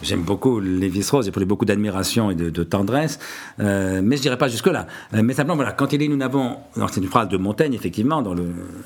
J'aime 0.03 0.23
beaucoup 0.23 0.61
Lévi-Strauss, 0.61 1.25
j'ai 1.25 1.31
pour 1.31 1.45
beaucoup 1.47 1.65
d'admiration 1.65 2.31
et 2.31 2.35
de, 2.35 2.65
tendresse, 2.65 3.19
euh, 3.61 4.00
mais 4.03 4.17
je 4.17 4.23
dirais 4.23 4.38
pas 4.38 4.49
jusque-là. 4.49 4.87
Euh, 5.15 5.23
mais 5.23 5.35
simplement, 5.35 5.57
voilà, 5.57 5.73
quand 5.73 5.93
il 5.93 6.03
est, 6.03 6.09
nous 6.09 6.17
n'avons, 6.17 6.57
c'est 6.91 7.00
une 7.00 7.07
phrase 7.09 7.29
de 7.29 7.37
Montaigne, 7.37 7.75
effectivement, 7.75 8.23
dans 8.23 8.35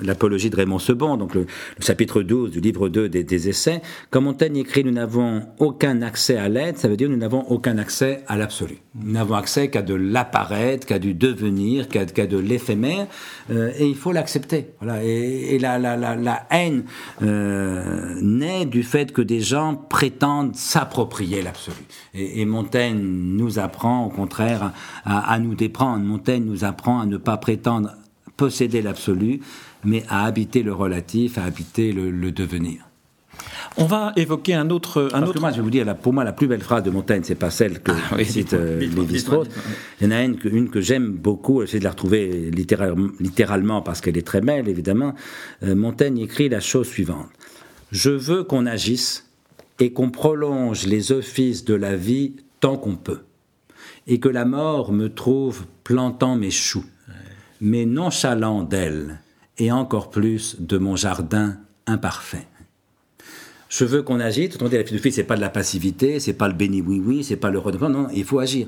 l'apologie 0.02 0.50
de 0.50 0.56
Raymond 0.56 0.78
Sebon, 0.78 1.16
donc 1.16 1.34
le, 1.34 1.46
chapitre 1.80 2.22
12 2.22 2.50
du 2.50 2.60
livre 2.60 2.88
2 2.88 3.08
des, 3.08 3.48
essais, 3.48 3.80
quand 4.10 4.20
Montaigne 4.20 4.58
écrit 4.58 4.84
nous 4.84 4.90
n'avons 4.90 5.42
aucun 5.58 6.02
accès 6.02 6.36
à 6.36 6.48
l'aide, 6.48 6.76
ça 6.76 6.88
veut 6.88 6.96
dire 6.96 7.08
nous 7.08 7.16
n'avons 7.16 7.42
aucun 7.48 7.78
accès 7.78 8.22
à 8.28 8.36
l'absolu. 8.36 8.78
Nous 8.94 9.12
n'avons 9.12 9.34
accès 9.34 9.68
qu'à 9.70 9.82
de 9.82 9.94
l'apparaître, 9.94 10.86
qu'à 10.86 10.98
du 10.98 11.14
devenir, 11.14 11.88
qu'à 11.88 12.04
de 12.04 12.38
l'éphémère, 12.38 13.06
euh, 13.50 13.72
et 13.78 13.86
il 13.86 13.96
faut 13.96 14.12
l'accepter. 14.12 14.70
Et, 15.02 15.58
la, 15.58 16.46
haine 16.50 16.84
naît 17.20 18.66
du 18.66 18.82
fait 18.82 19.12
que 19.12 19.22
des 19.22 19.40
gens 19.40 19.74
prétendent 19.74 20.49
s'approprier 20.54 21.42
l'absolu. 21.42 21.76
Et, 22.14 22.44
Montaigne 22.44 22.98
nous 23.00 23.58
apprend, 23.58 24.04
au 24.04 24.10
contraire, 24.10 24.72
à, 25.04 25.38
nous 25.38 25.54
déprendre. 25.54 26.04
Montaigne 26.04 26.44
nous 26.44 26.64
apprend 26.64 27.00
à 27.00 27.06
ne 27.06 27.16
pas 27.16 27.36
prétendre 27.36 27.90
posséder 28.36 28.82
l'absolu, 28.82 29.40
mais 29.84 30.04
à 30.08 30.24
habiter 30.24 30.62
le 30.62 30.72
relatif, 30.72 31.38
à 31.38 31.44
habiter 31.44 31.92
le, 31.92 32.32
devenir. 32.32 32.86
On 33.76 33.84
va 33.84 34.12
évoquer 34.16 34.54
un 34.54 34.68
autre. 34.70 35.10
Un 35.12 35.22
autre... 35.22 35.40
moi, 35.40 35.50
je 35.50 35.56
vais 35.56 35.62
vous 35.62 35.70
dire, 35.70 35.96
pour 35.96 36.12
moi, 36.12 36.24
la 36.24 36.32
plus 36.32 36.46
belle 36.46 36.62
phrase 36.62 36.82
de 36.82 36.90
Montaigne, 36.90 37.22
c'est 37.24 37.34
pas 37.34 37.50
celle 37.50 37.80
que 37.80 37.92
ah, 37.92 38.24
cite 38.24 38.52
euh, 38.54 38.80
Lévi-Strauss. 38.80 39.48
Il 40.00 40.04
y 40.04 40.08
en 40.08 40.10
a 40.10 40.22
une, 40.22 40.38
une 40.44 40.70
que 40.70 40.80
j'aime 40.80 41.12
beaucoup, 41.12 41.60
j'essaie 41.62 41.78
de 41.78 41.84
la 41.84 41.90
retrouver 41.90 42.50
littéralement 42.50 43.82
parce 43.82 44.00
qu'elle 44.00 44.18
est 44.18 44.26
très 44.26 44.40
belle, 44.40 44.68
évidemment. 44.68 45.14
Euh, 45.62 45.74
Montaigne 45.74 46.18
écrit 46.18 46.48
la 46.48 46.60
chose 46.60 46.88
suivante 46.88 47.28
Je 47.92 48.10
veux 48.10 48.44
qu'on 48.44 48.66
agisse 48.66 49.29
et 49.80 49.92
qu'on 49.92 50.10
prolonge 50.10 50.86
les 50.86 51.10
offices 51.10 51.64
de 51.64 51.74
la 51.74 51.96
vie 51.96 52.36
tant 52.60 52.76
qu'on 52.76 52.96
peut, 52.96 53.22
et 54.06 54.20
que 54.20 54.28
la 54.28 54.44
mort 54.44 54.92
me 54.92 55.08
trouve 55.08 55.64
plantant 55.82 56.36
mes 56.36 56.50
choux, 56.50 56.84
mais 57.60 57.86
nonchalant 57.86 58.62
d'elle, 58.62 59.20
et 59.58 59.72
encore 59.72 60.10
plus 60.10 60.56
de 60.60 60.78
mon 60.78 60.96
jardin 60.96 61.56
imparfait. 61.86 62.46
Je 63.70 63.84
veux 63.84 64.02
qu'on 64.02 64.18
agite. 64.18 64.56
Attendez, 64.56 64.78
la 64.78 64.84
philosophie, 64.84 65.12
c'est 65.12 65.22
pas 65.22 65.36
de 65.36 65.40
la 65.40 65.48
passivité, 65.48 66.18
c'est 66.18 66.32
pas 66.32 66.48
le 66.48 66.54
béni 66.54 66.82
oui 66.82 67.00
oui, 67.04 67.22
c'est 67.22 67.36
pas 67.36 67.50
le 67.50 67.60
redevant. 67.60 67.88
Non, 67.88 68.08
il 68.12 68.24
faut 68.24 68.40
agir. 68.40 68.66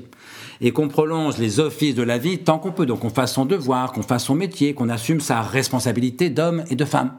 Et 0.61 0.71
qu'on 0.71 0.87
prolonge 0.87 1.37
les 1.39 1.59
offices 1.59 1.93
de 1.93 2.03
la 2.03 2.17
vie 2.17 2.39
tant 2.39 2.57
qu'on 2.57 2.71
peut. 2.71 2.85
Donc, 2.85 3.01
qu'on 3.01 3.09
fasse 3.09 3.33
son 3.33 3.45
devoir, 3.45 3.91
qu'on 3.91 4.01
fasse 4.01 4.23
son 4.23 4.35
métier, 4.35 4.73
qu'on 4.73 4.87
assume 4.87 5.19
sa 5.19 5.41
responsabilité 5.41 6.29
d'homme 6.29 6.63
et 6.69 6.77
de 6.77 6.85
femme. 6.85 7.11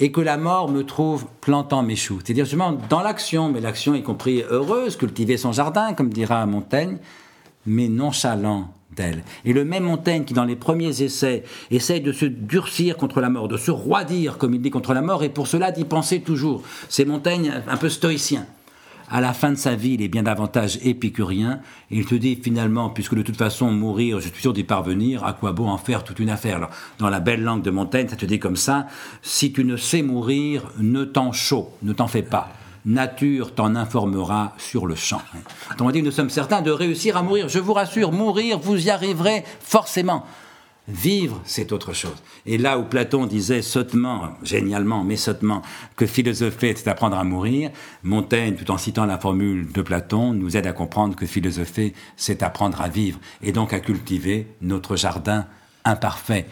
Et 0.00 0.12
que 0.12 0.20
la 0.20 0.36
mort 0.36 0.70
me 0.70 0.84
trouve 0.84 1.26
plantant 1.40 1.82
mes 1.82 1.96
choux. 1.96 2.20
C'est-à-dire, 2.24 2.44
justement, 2.44 2.78
dans 2.88 3.02
l'action, 3.02 3.50
mais 3.50 3.60
l'action 3.60 3.94
y 3.94 4.02
compris 4.02 4.42
heureuse, 4.48 4.96
cultiver 4.96 5.36
son 5.36 5.52
jardin, 5.52 5.92
comme 5.92 6.10
dira 6.10 6.46
Montaigne, 6.46 6.98
mais 7.66 7.88
nonchalant 7.88 8.70
et 9.44 9.52
le 9.52 9.64
même 9.64 9.84
Montaigne 9.84 10.24
qui, 10.24 10.34
dans 10.34 10.44
les 10.44 10.56
premiers 10.56 11.02
essais, 11.02 11.44
essaye 11.70 12.00
de 12.00 12.12
se 12.12 12.24
durcir 12.24 12.96
contre 12.96 13.20
la 13.20 13.30
mort, 13.30 13.48
de 13.48 13.56
se 13.56 13.70
roidir, 13.70 14.38
comme 14.38 14.54
il 14.54 14.60
dit, 14.60 14.70
contre 14.70 14.94
la 14.94 15.02
mort, 15.02 15.22
et 15.22 15.28
pour 15.28 15.46
cela 15.46 15.70
d'y 15.70 15.84
penser 15.84 16.20
toujours. 16.20 16.62
C'est 16.88 17.04
Montaigne 17.04 17.52
un 17.68 17.76
peu 17.76 17.88
stoïcien. 17.88 18.46
À 19.10 19.20
la 19.20 19.32
fin 19.32 19.50
de 19.50 19.56
sa 19.56 19.74
vie, 19.74 19.94
il 19.94 20.02
est 20.02 20.08
bien 20.08 20.22
davantage 20.22 20.78
épicurien, 20.82 21.60
il 21.90 22.04
te 22.04 22.14
dit 22.14 22.36
finalement, 22.36 22.90
puisque 22.90 23.14
de 23.14 23.22
toute 23.22 23.36
façon, 23.36 23.70
mourir, 23.70 24.20
je 24.20 24.28
suis 24.28 24.40
sûr 24.40 24.52
d'y 24.52 24.64
parvenir, 24.64 25.24
à 25.24 25.32
quoi 25.32 25.52
bon 25.52 25.68
en 25.68 25.78
faire 25.78 26.04
toute 26.04 26.18
une 26.18 26.30
affaire? 26.30 26.68
Dans 26.98 27.08
la 27.08 27.20
belle 27.20 27.42
langue 27.42 27.62
de 27.62 27.70
Montaigne, 27.70 28.08
ça 28.08 28.16
te 28.16 28.26
dit 28.26 28.38
comme 28.38 28.56
ça, 28.56 28.86
si 29.22 29.52
tu 29.52 29.64
ne 29.64 29.76
sais 29.76 30.02
mourir, 30.02 30.70
ne 30.78 31.04
t'en 31.04 31.32
chaud, 31.32 31.70
ne 31.82 31.92
t'en 31.92 32.06
fais 32.06 32.22
pas 32.22 32.52
nature 32.84 33.54
t'en 33.54 33.74
informera 33.74 34.54
sur 34.56 34.86
le 34.86 34.94
champ. 34.94 35.20
On 35.78 35.90
dit, 35.90 36.02
nous 36.02 36.10
sommes 36.10 36.30
certains 36.30 36.62
de 36.62 36.70
réussir 36.70 37.16
à 37.16 37.22
mourir. 37.22 37.48
Je 37.48 37.58
vous 37.58 37.74
rassure, 37.74 38.12
mourir, 38.12 38.58
vous 38.58 38.86
y 38.86 38.90
arriverez 38.90 39.44
forcément. 39.60 40.24
Vivre, 40.88 41.42
c'est 41.44 41.72
autre 41.72 41.92
chose. 41.92 42.16
Et 42.46 42.56
là 42.56 42.78
où 42.78 42.84
Platon 42.84 43.26
disait 43.26 43.60
sottement, 43.60 44.30
génialement, 44.42 45.04
mais 45.04 45.16
sottement, 45.16 45.60
que 45.96 46.06
philosopher, 46.06 46.72
c'est 46.74 46.88
apprendre 46.88 47.18
à 47.18 47.24
mourir, 47.24 47.70
Montaigne, 48.02 48.54
tout 48.54 48.70
en 48.70 48.78
citant 48.78 49.04
la 49.04 49.18
formule 49.18 49.70
de 49.70 49.82
Platon, 49.82 50.32
nous 50.32 50.56
aide 50.56 50.66
à 50.66 50.72
comprendre 50.72 51.14
que 51.14 51.26
philosopher, 51.26 51.92
c'est 52.16 52.42
apprendre 52.42 52.80
à 52.80 52.88
vivre, 52.88 53.20
et 53.42 53.52
donc 53.52 53.74
à 53.74 53.80
cultiver 53.80 54.46
notre 54.62 54.96
jardin 54.96 55.44
imparfait 55.84 56.46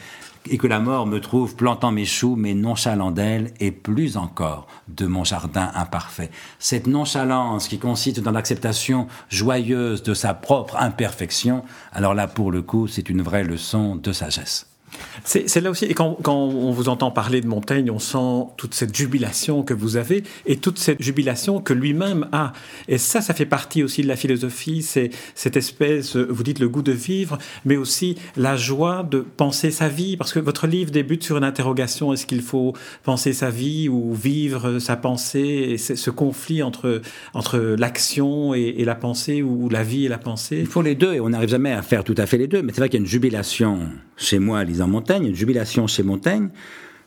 et 0.51 0.59
que 0.59 0.67
la 0.67 0.81
mort 0.81 1.07
me 1.07 1.21
trouve 1.21 1.57
plantant 1.57 1.93
mes 1.93 2.05
choux, 2.05 2.37
mais 2.37 2.55
nonchalant 2.55 3.11
d'elle, 3.11 3.53
et 3.61 3.71
plus 3.71 4.17
encore 4.17 4.67
de 4.89 5.07
mon 5.07 5.25
jardin 5.25 5.71
imparfait. 5.75 6.31
Cette 6.59 6.87
nonchalance 6.87 7.69
qui 7.69 7.79
consiste 7.79 8.21
dans 8.21 8.33
l'acceptation 8.33 9.07
joyeuse 9.29 10.03
de 10.03 10.15
sa 10.15 10.35
propre 10.35 10.77
imperfection, 10.77 11.65
alors 11.93 12.15
là, 12.15 12.27
pour 12.27 12.53
le 12.53 12.63
coup, 12.63 12.87
c'est 12.87 13.09
une 13.09 13.23
vraie 13.23 13.45
leçon 13.45 13.97
de 13.97 14.13
sagesse. 14.13 14.76
C'est 15.25 15.61
là 15.61 15.71
aussi, 15.71 15.87
et 15.87 15.95
quand, 15.95 16.17
on 16.27 16.71
vous 16.71 16.89
entend 16.89 17.11
parler 17.11 17.41
de 17.41 17.47
Montaigne, 17.47 17.91
on 17.91 17.99
sent 17.99 18.53
toute 18.57 18.75
cette 18.75 18.97
jubilation 18.97 19.63
que 19.63 19.75
vous 19.75 19.97
avez 19.97 20.23
et 20.47 20.57
toute 20.57 20.79
cette 20.79 21.03
jubilation 21.03 21.61
que 21.61 21.73
lui-même 21.73 22.29
a. 22.33 22.53
Et 22.89 22.99
ça, 22.99 23.21
ça 23.21 23.35
fait 23.35 23.47
partie 23.47 23.83
aussi 23.83 24.03
de 24.03 24.09
la 24.09 24.17
philosophie, 24.17 24.83
c'est 24.83 25.11
cette 25.35 25.57
espèce, 25.57 26.17
vous 26.17 26.43
dites 26.43 26.61
le 26.61 26.69
goût 26.69 26.83
de 26.83 26.93
vivre, 26.93 27.39
mais 27.65 27.77
aussi 27.77 28.17
la 28.37 28.57
joie 28.57 29.03
de 29.03 29.19
penser 29.19 29.71
sa 29.71 29.89
vie, 29.89 30.17
parce 30.17 30.33
que 30.33 30.39
votre 30.39 30.67
livre 30.67 30.91
débute 30.91 31.25
sur 31.25 31.37
une 31.37 31.45
interrogation, 31.45 32.13
est-ce 32.13 32.27
qu'il 32.27 32.43
faut 32.43 32.75
penser 33.03 33.33
sa 33.33 33.51
vie 33.51 33.89
ou 33.89 34.15
vivre 34.15 34.79
sa 34.79 34.97
pensée, 34.97 35.39
et 35.71 35.79
ce 35.79 36.11
conflit 36.11 36.63
entre, 36.63 37.03
entre 37.35 37.59
l'action 37.59 38.55
et, 38.55 38.85
la 38.85 38.95
pensée, 38.95 39.43
ou 39.43 39.69
la 39.69 39.83
vie 39.83 40.07
et 40.07 40.09
la 40.09 40.19
pensée? 40.19 40.59
Il 40.61 40.67
faut 40.67 40.83
les 40.83 40.95
deux, 40.95 41.15
et 41.15 41.21
on 41.21 41.31
n'arrive 41.31 41.49
jamais 41.49 41.73
à 41.73 41.83
faire 41.83 42.05
tout 42.05 42.15
à 42.17 42.27
fait 42.27 42.39
les 42.39 42.47
deux, 42.47 42.63
mais 42.63 42.73
c'est 42.73 42.81
vrai 42.81 42.89
qu'il 42.89 43.01
y 43.01 43.03
a 43.03 43.05
une 43.05 43.11
jubilation 43.11 43.81
chez 44.17 44.39
moi, 44.39 44.65
lisant 44.65 44.86
Montaigne, 44.87 45.27
une 45.27 45.35
jubilation 45.35 45.87
chez 45.87 46.03
Montaigne, 46.03 46.51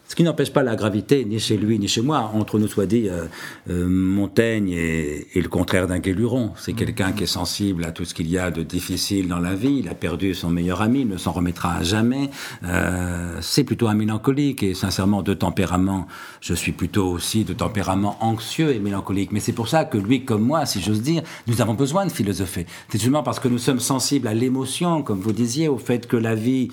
ce 0.09 0.15
qui 0.15 0.24
n'empêche 0.24 0.51
pas 0.51 0.63
la 0.63 0.75
gravité, 0.75 1.24
ni 1.24 1.39
chez 1.39 1.55
lui, 1.55 1.77
ni 1.77 1.88
chez 1.88 2.01
moi. 2.01 2.31
Entre 2.33 2.57
nous 2.57 2.67
soit 2.67 2.88
dit, 2.88 3.07
euh, 3.07 3.25
euh, 3.69 3.88
Montaigne 3.88 4.71
est, 4.71 5.36
le 5.36 5.48
contraire 5.50 5.86
d'un 5.86 6.00
guéluron. 6.00 6.51
C'est 6.57 6.74
quelqu'un 6.74 7.12
qui 7.12 7.25
est 7.25 7.27
sensible 7.27 7.86
à 7.86 7.91
tout 7.91 8.05
ce 8.05 8.15
qu'il 8.15 8.27
y 8.27 8.39
a 8.39 8.50
de 8.50 8.63
difficile 8.63 9.27
dans 9.27 9.37
la 9.37 9.53
vie. 9.53 9.81
Il 9.83 9.87
a 9.87 9.94
perdu 9.94 10.33
son 10.33 10.50
meilleur 10.50 10.81
ami, 10.81 11.01
il 11.01 11.07
ne 11.07 11.18
s'en 11.18 11.31
remettra 11.31 11.75
à 11.75 11.83
jamais. 11.83 12.31
Euh, 12.63 13.37
c'est 13.42 13.63
plutôt 13.63 13.87
un 13.87 13.94
mélancolique 13.94 14.63
et 14.63 14.74
sincèrement 14.74 15.22
de 15.22 15.35
tempérament. 15.35 16.07
Je 16.42 16.55
suis 16.55 16.72
plutôt 16.72 17.05
aussi 17.05 17.44
de 17.44 17.53
tempérament 17.53 18.18
anxieux 18.20 18.74
et 18.74 18.79
mélancolique. 18.79 19.31
Mais 19.31 19.39
c'est 19.39 19.53
pour 19.53 19.68
ça 19.68 19.85
que 19.85 20.00
lui, 20.00 20.25
comme 20.25 20.42
moi, 20.42 20.65
si 20.65 20.81
j'ose 20.81 21.03
dire, 21.03 21.22
nous 21.46 21.61
avons 21.61 21.75
besoin 21.75 22.07
de 22.07 22.11
philosopher. 22.11 22.65
C'est 22.89 22.98
justement 22.98 23.22
parce 23.22 23.39
que 23.39 23.48
nous 23.48 23.59
sommes 23.59 23.79
sensibles 23.79 24.27
à 24.27 24.33
l'émotion, 24.33 25.03
comme 25.03 25.20
vous 25.20 25.33
disiez, 25.33 25.68
au 25.68 25.77
fait 25.77 26.07
que 26.07 26.18
la 26.18 26.33
vie 26.33 26.70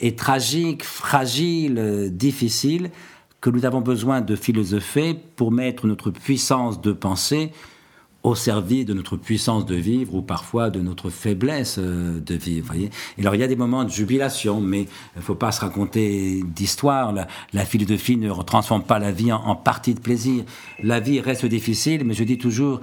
est 0.00 0.18
tragique, 0.18 0.84
fragile, 0.84 2.10
difficile, 2.12 2.90
que 3.40 3.50
nous 3.50 3.66
avons 3.66 3.80
besoin 3.82 4.20
de 4.22 4.36
philosopher 4.36 5.14
pour 5.36 5.52
mettre 5.52 5.86
notre 5.86 6.10
puissance 6.10 6.80
de 6.80 6.92
pensée 6.92 7.52
au 8.24 8.34
service 8.34 8.86
de 8.86 8.94
notre 8.94 9.18
puissance 9.18 9.66
de 9.66 9.74
vivre 9.74 10.14
ou 10.14 10.22
parfois 10.22 10.70
de 10.70 10.80
notre 10.80 11.10
faiblesse 11.10 11.76
euh, 11.78 12.18
de 12.20 12.34
vivre. 12.34 12.68
Voyez 12.68 12.90
Et 13.18 13.20
alors 13.20 13.34
il 13.34 13.42
y 13.42 13.44
a 13.44 13.46
des 13.46 13.54
moments 13.54 13.84
de 13.84 13.90
jubilation, 13.90 14.62
mais 14.62 14.80
il 14.80 15.18
ne 15.18 15.20
faut 15.20 15.34
pas 15.34 15.52
se 15.52 15.60
raconter 15.60 16.42
d'histoire. 16.42 17.12
La, 17.52 17.64
philosophie 17.66 18.16
ne 18.16 18.32
transforme 18.42 18.82
pas 18.82 18.98
la 18.98 19.12
vie 19.12 19.30
en 19.30 19.54
partie 19.54 19.92
de 19.92 20.00
plaisir. 20.00 20.44
La 20.82 21.00
vie 21.00 21.20
reste 21.20 21.44
difficile, 21.44 22.04
mais 22.04 22.14
je 22.14 22.24
dis 22.24 22.38
toujours, 22.38 22.80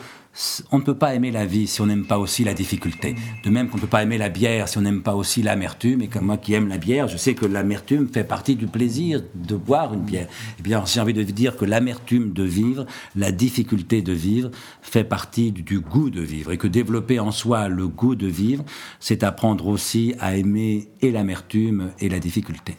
on 0.71 0.77
ne 0.77 0.83
peut 0.83 0.95
pas 0.95 1.13
aimer 1.13 1.31
la 1.31 1.45
vie 1.45 1.67
si 1.67 1.81
on 1.81 1.85
n'aime 1.85 2.05
pas 2.05 2.17
aussi 2.17 2.43
la 2.43 2.53
difficulté. 2.53 3.15
De 3.43 3.49
même 3.49 3.67
qu'on 3.67 3.77
ne 3.77 3.81
peut 3.81 3.87
pas 3.87 4.03
aimer 4.03 4.17
la 4.17 4.29
bière 4.29 4.69
si 4.69 4.77
on 4.77 4.81
n'aime 4.81 5.01
pas 5.01 5.15
aussi 5.15 5.41
l'amertume. 5.41 6.01
Et 6.01 6.07
comme 6.07 6.25
moi 6.25 6.37
qui 6.37 6.53
aime 6.53 6.69
la 6.69 6.77
bière, 6.77 7.07
je 7.07 7.17
sais 7.17 7.33
que 7.33 7.45
l'amertume 7.45 8.07
fait 8.07 8.23
partie 8.23 8.55
du 8.55 8.67
plaisir 8.67 9.21
de 9.35 9.55
boire 9.55 9.93
une 9.93 10.01
bière. 10.01 10.27
Eh 10.59 10.63
bien, 10.63 10.83
j'ai 10.85 11.01
envie 11.01 11.13
de 11.13 11.23
dire 11.23 11.57
que 11.57 11.65
l'amertume 11.65 12.31
de 12.31 12.43
vivre, 12.43 12.85
la 13.15 13.31
difficulté 13.31 14.01
de 14.01 14.13
vivre, 14.13 14.51
fait 14.81 15.03
partie 15.03 15.51
du 15.51 15.79
goût 15.79 16.09
de 16.09 16.21
vivre. 16.21 16.51
Et 16.51 16.57
que 16.57 16.67
développer 16.67 17.19
en 17.19 17.31
soi 17.31 17.67
le 17.67 17.87
goût 17.87 18.15
de 18.15 18.27
vivre, 18.27 18.63
c'est 18.99 19.23
apprendre 19.23 19.67
aussi 19.67 20.15
à 20.19 20.37
aimer 20.37 20.89
et 21.01 21.11
l'amertume 21.11 21.91
et 21.99 22.09
la 22.09 22.19
difficulté. 22.19 22.75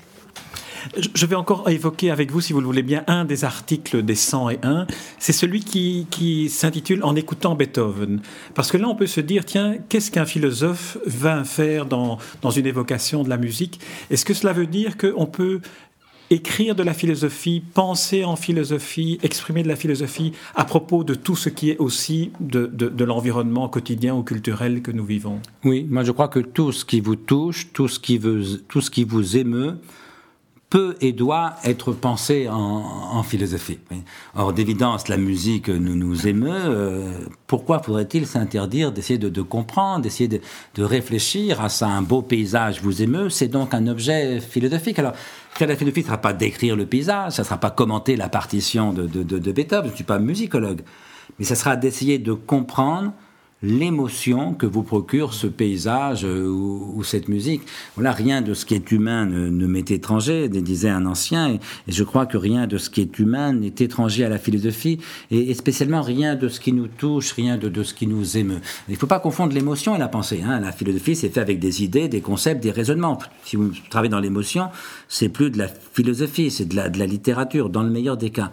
Je 1.15 1.27
vais 1.27 1.35
encore 1.35 1.69
évoquer 1.69 2.11
avec 2.11 2.31
vous, 2.31 2.41
si 2.41 2.53
vous 2.53 2.61
le 2.61 2.67
voulez 2.67 2.83
bien, 2.83 3.05
un 3.07 3.25
des 3.25 3.45
articles 3.45 4.03
des 4.03 4.15
101. 4.15 4.87
C'est 5.19 5.33
celui 5.33 5.61
qui, 5.61 6.07
qui 6.11 6.49
s'intitule 6.49 7.03
En 7.05 7.17
écoutant 7.17 7.55
Beethoven. 7.55 8.21
Parce 8.55 8.71
que 8.71 8.77
là, 8.77 8.89
on 8.89 8.95
peut 8.95 9.07
se 9.07 9.21
dire, 9.21 9.45
tiens, 9.45 9.77
qu'est-ce 9.89 10.11
qu'un 10.11 10.27
philosophe 10.27 10.99
va 11.07 11.45
faire 11.45 11.87
dans, 11.87 12.19
dans 12.41 12.51
une 12.51 12.67
évocation 12.67 13.23
de 13.23 13.29
la 13.29 13.37
musique? 13.37 13.81
Est-ce 14.11 14.25
que 14.25 14.35
cela 14.35 14.53
veut 14.53 14.67
dire 14.67 14.97
qu'on 14.97 15.27
peut 15.27 15.61
écrire 16.33 16.75
de 16.75 16.83
la 16.83 16.95
philosophie, 16.95 17.63
penser 17.75 18.25
en 18.25 18.37
philosophie, 18.37 19.19
exprimer 19.23 19.63
de 19.63 19.69
la 19.69 19.77
philosophie 19.77 20.33
à 20.55 20.65
propos 20.65 21.05
de 21.05 21.15
tout 21.15 21.37
ce 21.37 21.49
qui 21.49 21.71
est 21.71 21.79
aussi 21.79 22.33
de, 22.41 22.67
de, 22.67 22.89
de 22.89 23.05
l'environnement 23.05 23.69
quotidien 23.69 24.15
ou 24.15 24.23
culturel 24.23 24.83
que 24.83 24.91
nous 24.91 25.05
vivons? 25.05 25.41
Oui, 25.65 25.87
moi 25.89 26.05
je 26.05 26.13
crois 26.13 26.29
que 26.29 26.41
tout 26.41 26.73
ce 26.73 26.85
qui 26.85 27.01
vous 27.01 27.17
touche, 27.17 27.73
tout 27.73 27.89
ce 27.89 28.01
qui, 28.01 28.19
veut, 28.19 28.43
tout 28.69 28.81
ce 28.81 28.91
qui 28.91 29.05
vous 29.05 29.37
émeut, 29.37 29.77
peut 30.73 30.97
et 31.03 31.13
doit 31.13 31.57
être 31.65 31.93
pensé 31.93 32.49
en, 32.49 33.23
philosophie. 33.23 33.79
Or, 34.35 34.55
d'évidence, 34.55 35.09
la 35.09 35.19
musique 35.19 35.69
nous, 35.69 35.95
nous 35.95 36.27
émeut. 36.27 36.51
Euh, 36.51 37.13
pourquoi 37.47 37.83
faudrait-il 37.83 38.27
s'interdire 38.27 38.91
d'essayer 38.91 39.19
de, 39.19 39.43
comprendre, 39.43 40.01
d'essayer 40.01 40.29
de, 40.29 40.83
réfléchir 40.83 41.61
à 41.61 41.69
ça? 41.69 41.89
Un 41.89 42.01
beau 42.01 42.23
paysage 42.23 42.81
vous 42.81 43.03
émeut, 43.03 43.29
c'est 43.29 43.49
donc 43.49 43.75
un 43.75 43.87
objet 43.87 44.41
philosophique. 44.41 44.99
Alors, 44.99 45.13
faire 45.51 45.69
la 45.69 45.77
philosophie, 45.77 46.01
ne 46.01 46.07
sera 46.07 46.17
pas 46.17 46.33
d'écrire 46.33 46.75
le 46.75 46.87
paysage, 46.87 47.33
ça 47.33 47.43
ne 47.43 47.45
sera 47.45 47.59
pas 47.59 47.71
commenter 47.71 48.17
la 48.17 48.31
partition 48.31 48.95
de, 48.95 49.07
de 49.07 49.53
Beethoven, 49.53 49.89
je 49.89 49.91
ne 49.91 49.97
suis 49.97 50.05
pas 50.05 50.19
musicologue, 50.19 50.81
mais 51.39 51.45
ça 51.45 51.55
sera 51.55 51.77
d'essayer 51.77 52.19
de 52.19 52.33
comprendre 52.33 53.13
l'émotion 53.63 54.55
que 54.55 54.67
vous 54.67 54.83
procure 54.83 55.35
ce 55.35 55.47
paysage 55.47 56.25
euh, 56.25 56.49
ou, 56.49 57.03
cette 57.05 57.29
musique. 57.29 57.63
Voilà, 57.95 58.13
rien 58.13 58.43
de 58.43 58.55
ce 58.55 58.65
qui 58.65 58.75
est 58.75 58.93
humain 58.93 59.27
ne, 59.27 59.67
m'est 59.67 59.91
étranger, 59.91 60.49
disait 60.49 60.89
un 60.89 61.07
ancien, 61.07 61.55
et, 61.55 61.61
je 61.89 62.05
crois 62.05 62.27
que 62.27 62.37
rien 62.37 62.67
de 62.67 62.79
ce 62.79 62.91
qui 62.91 63.01
est 63.01 63.19
humain 63.19 63.53
n'est 63.53 63.75
étranger 63.79 64.25
à 64.25 64.29
la 64.29 64.39
philosophie, 64.39 64.99
et, 65.31 65.53
spécialement 65.55 66.03
rien 66.03 66.35
de 66.35 66.49
ce 66.49 66.61
qui 66.61 66.73
nous 66.73 66.89
touche, 66.89 67.33
rien 67.33 67.57
de, 67.57 67.83
ce 67.83 67.95
qui 67.95 68.07
nous 68.07 68.37
émeut. 68.37 68.61
Il 68.89 68.93
ne 68.93 68.99
faut 68.99 69.07
pas 69.07 69.21
confondre 69.21 69.55
l'émotion 69.55 69.95
et 69.95 69.99
la 69.99 70.09
pensée. 70.09 70.43
Hein. 70.45 70.61
La 70.61 70.73
philosophie, 70.73 71.17
c'est 71.17 71.29
fait 71.29 71.41
avec 71.41 71.59
des 71.59 71.83
idées, 71.83 72.09
des 72.09 72.21
concepts, 72.21 72.63
des 72.63 72.71
raisonnements. 72.71 73.19
Si 73.45 73.57
vous 73.57 73.73
travaillez 73.91 74.11
dans 74.11 74.21
l'émotion, 74.21 74.69
c'est 75.09 75.29
plus 75.29 75.51
de 75.51 75.59
la 75.59 75.69
philosophie, 75.69 76.51
c'est 76.51 76.67
de 76.67 76.77
la, 76.77 76.89
de 76.89 76.99
la 76.99 77.07
littérature, 77.07 77.69
dans 77.69 77.83
le 77.83 77.91
meilleur 77.91 78.17
des 78.17 78.31
cas 78.31 78.51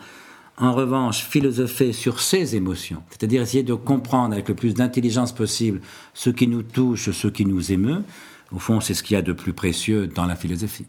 en 0.60 0.74
revanche, 0.74 1.24
philosopher 1.24 1.94
sur 1.94 2.20
ses 2.20 2.56
émotions, 2.56 3.02
c'est-à-dire 3.10 3.42
essayer 3.42 3.64
de 3.64 3.74
comprendre 3.74 4.34
avec 4.34 4.50
le 4.50 4.56
plus 4.56 4.74
d'intelligence 4.74 5.32
possible 5.32 5.82
ce 6.14 6.30
qui 6.30 6.48
nous 6.48 6.64
touche, 6.64 7.12
ce 7.12 7.28
qui 7.28 7.46
nous 7.46 7.72
émeut, 7.72 8.04
au 8.52 8.60
fond, 8.60 8.80
c'est 8.82 8.94
ce 8.94 9.04
qu'il 9.04 9.16
y 9.16 9.18
a 9.18 9.22
de 9.22 9.34
plus 9.34 9.54
précieux 9.54 10.08
dans 10.08 10.26
la 10.26 10.36
philosophie. 10.36 10.86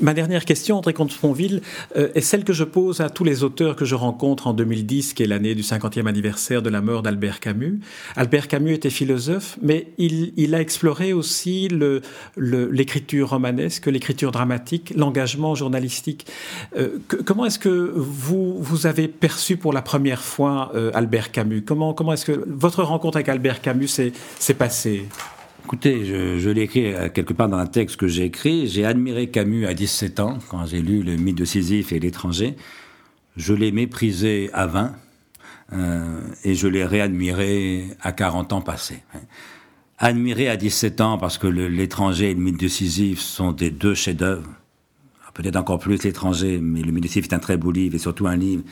Ma 0.00 0.14
dernière 0.14 0.44
question, 0.44 0.78
André 0.78 0.92
Comte-Sponville, 0.92 1.62
euh, 1.96 2.10
est 2.14 2.20
celle 2.20 2.44
que 2.44 2.52
je 2.52 2.64
pose 2.64 3.00
à 3.00 3.10
tous 3.10 3.24
les 3.24 3.44
auteurs 3.44 3.76
que 3.76 3.84
je 3.84 3.94
rencontre 3.94 4.46
en 4.46 4.52
2010, 4.52 5.14
qui 5.14 5.22
est 5.22 5.26
l'année 5.26 5.54
du 5.54 5.62
50e 5.62 6.06
anniversaire 6.06 6.62
de 6.62 6.68
la 6.68 6.80
mort 6.80 7.02
d'Albert 7.02 7.40
Camus. 7.40 7.80
Albert 8.14 8.48
Camus 8.48 8.74
était 8.74 8.90
philosophe, 8.90 9.58
mais 9.62 9.88
il, 9.98 10.54
a 10.54 10.60
exploré 10.60 11.12
aussi 11.12 11.68
l'écriture 12.36 13.30
romanesque, 13.30 13.86
l'écriture 13.86 14.32
dramatique, 14.32 14.92
l'engagement 14.96 15.54
journalistique. 15.54 16.26
Euh, 16.76 16.98
comment 17.24 17.46
est-ce 17.46 17.58
que 17.58 17.92
vous, 17.94 18.62
vous 18.62 18.86
avez 18.86 19.08
perçu 19.08 19.56
pour 19.56 19.72
la 19.72 19.82
première 19.82 20.22
fois 20.22 20.72
euh, 20.74 20.90
Albert 20.94 21.32
Camus? 21.32 21.62
Comment, 21.62 21.94
comment 21.94 22.12
est-ce 22.12 22.26
que 22.26 22.44
votre 22.46 22.82
rencontre 22.82 23.16
avec 23.16 23.28
Albert 23.28 23.60
Camus 23.60 23.88
s'est 23.88 24.54
passée? 24.54 25.06
Écoutez, 25.66 26.04
je, 26.04 26.48
l'ai 26.48 26.62
écrit 26.62 26.94
euh, 26.94 27.08
quelque 27.08 27.32
part 27.32 27.48
dans 27.48 27.56
un 27.56 27.66
texte 27.66 27.96
que 27.96 28.06
j'ai 28.06 28.22
écrit. 28.22 28.68
J'ai 28.68 28.84
admiré 28.84 29.30
Camus 29.30 29.66
à 29.66 29.74
17 29.74 30.20
ans, 30.20 30.38
quand 30.48 30.64
j'ai 30.64 30.80
lu 30.80 31.02
Le 31.02 31.16
mythe 31.16 31.38
de 31.38 31.44
Sisyphe 31.44 31.90
et 31.90 31.98
l'étranger. 31.98 32.54
Je 33.36 33.52
l'ai 33.52 33.72
méprisé 33.72 34.48
à 34.52 34.68
20 34.68 34.94
euh, 35.72 36.20
et 36.44 36.54
je 36.54 36.68
l'ai 36.68 36.84
réadmiré 36.84 37.88
à 38.00 38.12
40 38.12 38.52
ans 38.52 38.60
passés. 38.60 39.02
Admiré 39.98 40.48
à 40.48 40.56
17 40.56 41.00
ans 41.00 41.18
parce 41.18 41.36
que 41.36 41.48
l'étranger 41.48 42.30
et 42.30 42.34
le 42.34 42.40
mythe 42.40 42.60
de 42.60 42.68
Sisyphe 42.68 43.18
sont 43.18 43.50
des 43.50 43.70
deux 43.72 43.96
chefs-d'œuvre. 43.96 44.48
Peut-être 45.34 45.56
encore 45.56 45.80
plus 45.80 46.00
l'étranger, 46.04 46.60
mais 46.62 46.80
le 46.80 46.92
mythe 46.92 47.02
de 47.02 47.08
Sisyphe 47.08 47.24
est 47.24 47.34
un 47.34 47.40
très 47.40 47.56
beau 47.56 47.72
livre 47.72 47.96
et 47.96 47.98
surtout 47.98 48.28
un 48.28 48.36
livre 48.36 48.62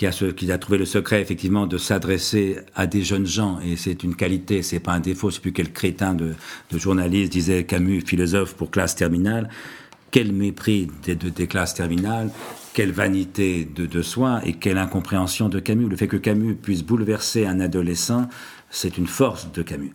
qui 0.00 0.06
a, 0.06 0.12
ce, 0.12 0.24
qui 0.24 0.50
a 0.50 0.56
trouvé 0.56 0.78
le 0.78 0.86
secret 0.86 1.20
effectivement 1.20 1.66
de 1.66 1.76
s'adresser 1.76 2.56
à 2.74 2.86
des 2.86 3.02
jeunes 3.02 3.26
gens 3.26 3.60
et 3.60 3.76
c'est 3.76 4.02
une 4.02 4.16
qualité, 4.16 4.62
c'est 4.62 4.80
pas 4.80 4.92
un 4.92 5.00
défaut. 5.00 5.30
C'est 5.30 5.42
plus 5.42 5.52
quel 5.52 5.74
crétin 5.74 6.14
de, 6.14 6.32
de 6.70 6.78
journaliste 6.78 7.32
disait 7.32 7.64
Camus, 7.64 8.00
philosophe 8.00 8.54
pour 8.54 8.70
classe 8.70 8.96
terminale. 8.96 9.50
Quel 10.10 10.32
mépris 10.32 10.88
des, 11.02 11.16
des 11.16 11.46
classes 11.46 11.74
terminales, 11.74 12.30
quelle 12.72 12.92
vanité 12.92 13.66
de, 13.66 13.84
de 13.84 14.00
soi 14.00 14.40
et 14.46 14.54
quelle 14.54 14.78
incompréhension 14.78 15.50
de 15.50 15.60
Camus. 15.60 15.90
Le 15.90 15.96
fait 15.96 16.08
que 16.08 16.16
Camus 16.16 16.54
puisse 16.54 16.82
bouleverser 16.82 17.44
un 17.44 17.60
adolescent, 17.60 18.26
c'est 18.70 18.96
une 18.96 19.06
force 19.06 19.52
de 19.52 19.60
Camus 19.60 19.92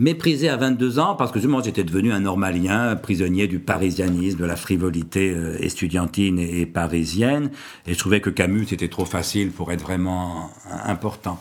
méprisé 0.00 0.48
à 0.48 0.56
22 0.56 0.98
ans 0.98 1.14
parce 1.14 1.30
que 1.30 1.38
justement 1.38 1.62
j'étais 1.62 1.84
devenu 1.84 2.10
un 2.10 2.20
normalien, 2.20 2.96
prisonnier 2.96 3.46
du 3.46 3.60
parisianisme, 3.60 4.38
de 4.38 4.44
la 4.46 4.56
frivolité 4.56 5.30
euh, 5.30 5.56
estudiantine 5.60 6.38
et, 6.38 6.66
parisienne, 6.66 7.50
et 7.86 7.92
je 7.92 7.98
trouvais 7.98 8.20
que 8.20 8.30
Camus 8.30 8.66
c'était 8.66 8.88
trop 8.88 9.04
facile 9.04 9.50
pour 9.50 9.70
être 9.70 9.82
vraiment 9.82 10.50
important. 10.84 11.38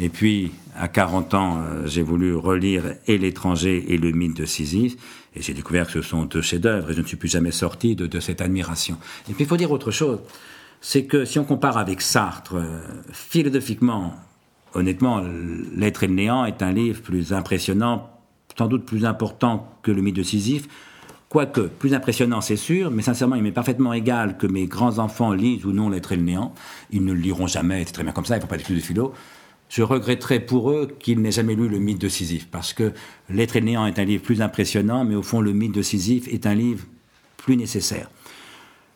Et 0.00 0.08
puis, 0.10 0.52
à 0.76 0.86
40 0.86 1.34
ans, 1.34 1.58
euh, 1.58 1.86
j'ai 1.86 2.02
voulu 2.02 2.34
relire 2.34 2.94
et 3.06 3.18
l'étranger 3.18 3.84
et 3.88 3.98
le 3.98 4.12
mythe 4.12 4.36
de 4.36 4.46
Sisyphe, 4.46 4.94
et 5.34 5.42
j'ai 5.42 5.54
découvert 5.54 5.86
que 5.86 5.92
ce 5.92 6.02
sont 6.02 6.24
deux 6.24 6.42
chefs-d'œuvre, 6.42 6.90
et 6.90 6.94
je 6.94 7.00
ne 7.00 7.06
suis 7.06 7.16
plus 7.16 7.28
jamais 7.28 7.50
sorti 7.50 7.96
de, 7.96 8.06
de 8.06 8.20
cette 8.20 8.40
admiration. 8.40 8.96
Et 9.28 9.34
puis, 9.34 9.44
il 9.44 9.46
faut 9.48 9.56
dire 9.56 9.72
autre 9.72 9.90
chose, 9.90 10.20
c'est 10.80 11.04
que 11.04 11.24
si 11.24 11.40
on 11.40 11.44
compare 11.44 11.78
avec 11.78 12.00
Sartre, 12.00 12.54
euh, 12.54 12.80
philosophiquement, 13.10 14.14
honnêtement, 14.78 15.22
L'être 15.74 16.04
et 16.04 16.06
le 16.06 16.14
néant 16.14 16.44
est 16.44 16.62
un 16.62 16.72
livre 16.72 17.02
plus 17.02 17.32
impressionnant, 17.32 18.10
sans 18.56 18.66
doute 18.66 18.84
plus 18.84 19.04
important 19.04 19.68
que 19.82 19.90
le 19.90 20.02
mythe 20.02 20.16
de 20.16 20.22
Sisyphe. 20.22 20.68
Quoique, 21.28 21.60
plus 21.60 21.92
impressionnant, 21.92 22.40
c'est 22.40 22.56
sûr, 22.56 22.90
mais 22.90 23.02
sincèrement, 23.02 23.36
il 23.36 23.42
m'est 23.42 23.52
parfaitement 23.52 23.92
égal 23.92 24.38
que 24.38 24.46
mes 24.46 24.66
grands-enfants 24.66 25.32
lisent 25.32 25.66
ou 25.66 25.72
non 25.72 25.90
L'être 25.90 26.12
et 26.12 26.16
le 26.16 26.22
néant. 26.22 26.54
Ils 26.90 27.04
ne 27.04 27.12
le 27.12 27.20
liront 27.20 27.46
jamais, 27.46 27.84
c'est 27.84 27.92
très 27.92 28.02
bien 28.02 28.12
comme 28.12 28.24
ça, 28.24 28.36
ils 28.36 28.38
ne 28.38 28.42
font 28.42 28.48
pas 28.48 28.56
d'études 28.56 28.76
de 28.76 28.80
philo. 28.80 29.12
Je 29.68 29.82
regretterais 29.82 30.40
pour 30.40 30.70
eux 30.70 30.88
qu'ils 30.98 31.20
n'aient 31.20 31.30
jamais 31.30 31.54
lu 31.54 31.68
le 31.68 31.78
mythe 31.78 32.00
de 32.00 32.08
Sisyphe, 32.08 32.48
parce 32.50 32.72
que 32.72 32.92
L'être 33.28 33.56
et 33.56 33.60
le 33.60 33.66
néant 33.66 33.86
est 33.86 33.98
un 33.98 34.04
livre 34.04 34.22
plus 34.22 34.40
impressionnant, 34.40 35.04
mais 35.04 35.14
au 35.14 35.22
fond, 35.22 35.42
le 35.42 35.52
mythe 35.52 35.74
de 35.74 35.82
Sisyphe 35.82 36.28
est 36.28 36.46
un 36.46 36.54
livre 36.54 36.84
plus 37.36 37.56
nécessaire. 37.56 38.10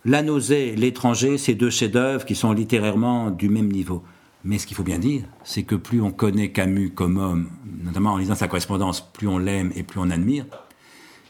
La 0.05 0.23
nausée, 0.23 0.75
l'étranger, 0.75 1.39
c'est 1.39 1.55
deux 1.55 1.71
chefs-d'œuvre 1.71 2.25
qui 2.25 2.35
sont 2.35 2.53
littérairement 2.53 3.31
du 3.31 3.49
même 3.49 3.71
niveau. 3.71 4.03
Mais 4.45 4.59
ce 4.59 4.67
qu'il 4.67 4.77
faut 4.77 4.83
bien 4.83 4.99
dire, 4.99 5.25
c'est 5.45 5.63
que 5.63 5.75
plus 5.75 6.01
on 6.01 6.11
connaît 6.11 6.51
Camus 6.51 6.91
comme 6.91 7.17
homme, 7.17 7.51
notamment 7.85 8.13
en 8.13 8.17
lisant 8.17 8.35
sa 8.35 8.49
correspondance, 8.49 9.01
plus 9.13 9.29
on 9.29 9.39
l'aime 9.39 9.73
et 9.77 9.83
plus 9.83 10.01
on 10.01 10.11
admire. 10.11 10.47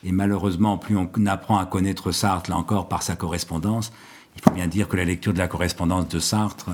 Et 0.05 0.13
malheureusement, 0.13 0.79
plus 0.79 0.97
on 0.97 1.09
apprend 1.27 1.59
à 1.59 1.67
connaître 1.67 2.11
Sartre, 2.11 2.51
là 2.51 2.57
encore, 2.57 2.89
par 2.89 3.03
sa 3.03 3.15
correspondance, 3.15 3.93
il 4.35 4.43
faut 4.43 4.51
bien 4.51 4.67
dire 4.67 4.89
que 4.89 4.97
la 4.97 5.05
lecture 5.05 5.33
de 5.33 5.39
la 5.39 5.49
correspondance 5.49 6.09
de 6.09 6.19
Sartre 6.19 6.71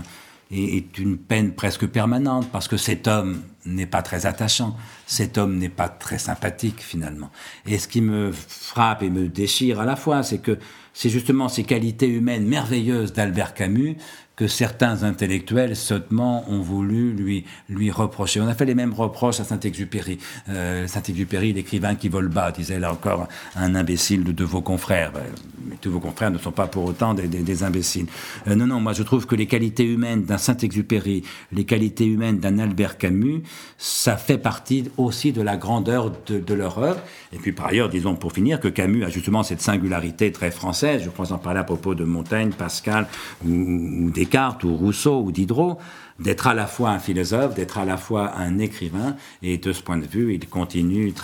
est, 0.50 0.98
une 0.98 1.18
peine 1.18 1.52
presque 1.52 1.86
permanente, 1.86 2.48
parce 2.50 2.68
que 2.68 2.76
cet 2.76 3.06
homme 3.06 3.42
n'est 3.66 3.86
pas 3.86 4.02
très 4.02 4.24
attachant, 4.24 4.76
cet 5.06 5.36
homme 5.36 5.58
n'est 5.58 5.68
pas 5.68 5.88
très 5.88 6.18
sympathique 6.18 6.80
finalement. 6.80 7.30
Et 7.66 7.78
ce 7.78 7.88
qui 7.88 8.00
me 8.00 8.32
frappe 8.32 9.02
et 9.02 9.10
me 9.10 9.28
déchire 9.28 9.80
à 9.80 9.84
la 9.84 9.96
fois, 9.96 10.22
c'est 10.22 10.38
que 10.38 10.58
c'est 10.94 11.10
justement 11.10 11.48
ces 11.48 11.64
qualités 11.64 12.08
humaines 12.08 12.46
merveilleuses 12.46 13.12
d'Albert 13.12 13.54
Camus 13.54 13.96
que 14.38 14.46
certains 14.46 15.02
intellectuels 15.02 15.74
sottement 15.74 16.48
ont 16.48 16.60
voulu 16.60 17.12
lui 17.12 17.44
lui 17.68 17.90
reprocher. 17.90 18.40
On 18.40 18.46
a 18.46 18.54
fait 18.54 18.66
les 18.66 18.76
mêmes 18.76 18.94
reproches 18.94 19.40
à 19.40 19.44
Saint-Exupéry. 19.44 20.18
Euh, 20.48 20.86
Saint-Exupéry, 20.86 21.52
l'écrivain 21.52 21.96
qui 21.96 22.08
vole 22.08 22.28
bas, 22.28 22.52
disait 22.52 22.78
là 22.78 22.92
encore 22.92 23.26
un 23.56 23.74
imbécile 23.74 24.22
de, 24.22 24.44
vos 24.44 24.62
confrères. 24.62 25.10
Ben, 25.10 25.24
mais 25.68 25.74
tous 25.80 25.90
vos 25.90 25.98
confrères 25.98 26.30
ne 26.30 26.38
sont 26.38 26.52
pas 26.52 26.68
pour 26.68 26.84
autant 26.84 27.14
des, 27.14 27.26
des, 27.26 27.62
imbéciles. 27.64 28.06
Euh, 28.46 28.54
non, 28.54 28.68
non, 28.68 28.78
moi 28.78 28.92
je 28.92 29.02
trouve 29.02 29.26
que 29.26 29.34
les 29.34 29.46
qualités 29.46 29.84
humaines 29.84 30.22
d'un 30.22 30.38
Saint-Exupéry, 30.38 31.24
les 31.50 31.64
qualités 31.64 32.06
humaines 32.06 32.38
d'un 32.38 32.60
Albert 32.60 32.96
Camus, 32.96 33.42
ça 33.76 34.16
fait 34.16 34.38
partie 34.38 34.84
aussi 34.98 35.32
de 35.32 35.42
la 35.42 35.56
grandeur 35.56 36.12
de, 36.28 36.38
de 36.38 36.54
leur 36.54 36.78
œuvre. 36.78 37.00
Et 37.32 37.38
puis 37.38 37.50
par 37.50 37.66
ailleurs, 37.66 37.88
disons 37.88 38.14
pour 38.14 38.32
finir, 38.32 38.60
que 38.60 38.68
Camus 38.68 39.02
a 39.02 39.08
justement 39.08 39.42
cette 39.42 39.62
singularité 39.62 40.30
très 40.30 40.52
française. 40.52 41.02
Je 41.04 41.10
crois 41.10 41.32
en 41.32 41.38
parler 41.38 41.58
à 41.58 41.64
propos 41.64 41.96
de 41.96 42.04
Montaigne, 42.04 42.52
Pascal 42.52 43.08
ou, 43.44 43.50
ou 43.50 44.10
des 44.10 44.27
Descartes 44.28 44.64
ou 44.64 44.76
Rousseau 44.76 45.22
ou 45.22 45.32
Diderot, 45.32 45.78
d'être 46.20 46.48
à 46.48 46.54
la 46.54 46.66
fois 46.66 46.90
un 46.90 46.98
philosophe, 46.98 47.54
d'être 47.54 47.78
à 47.78 47.86
la 47.86 47.96
fois 47.96 48.36
un 48.36 48.58
écrivain, 48.58 49.16
et 49.42 49.56
de 49.56 49.72
ce 49.72 49.82
point 49.82 49.96
de 49.96 50.06
vue, 50.06 50.34
il 50.34 50.46
continue 50.48 51.14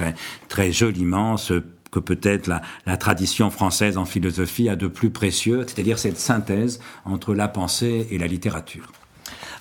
très, 0.49 0.73
joliment 0.73 1.37
ce 1.37 1.63
que 1.91 1.99
peut-être 1.99 2.49
la, 2.87 2.97
tradition 2.97 3.51
française 3.51 3.99
en 3.99 4.07
philosophie 4.07 4.71
a 4.71 4.77
de 4.77 4.87
plus 4.87 5.11
précieux, 5.11 5.67
c'est-à-dire 5.67 5.99
cette 5.99 6.19
synthèse 6.19 6.81
entre 7.05 7.35
la 7.35 7.47
pensée 7.47 8.07
et 8.11 8.17
la 8.17 8.27
littérature. 8.27 8.91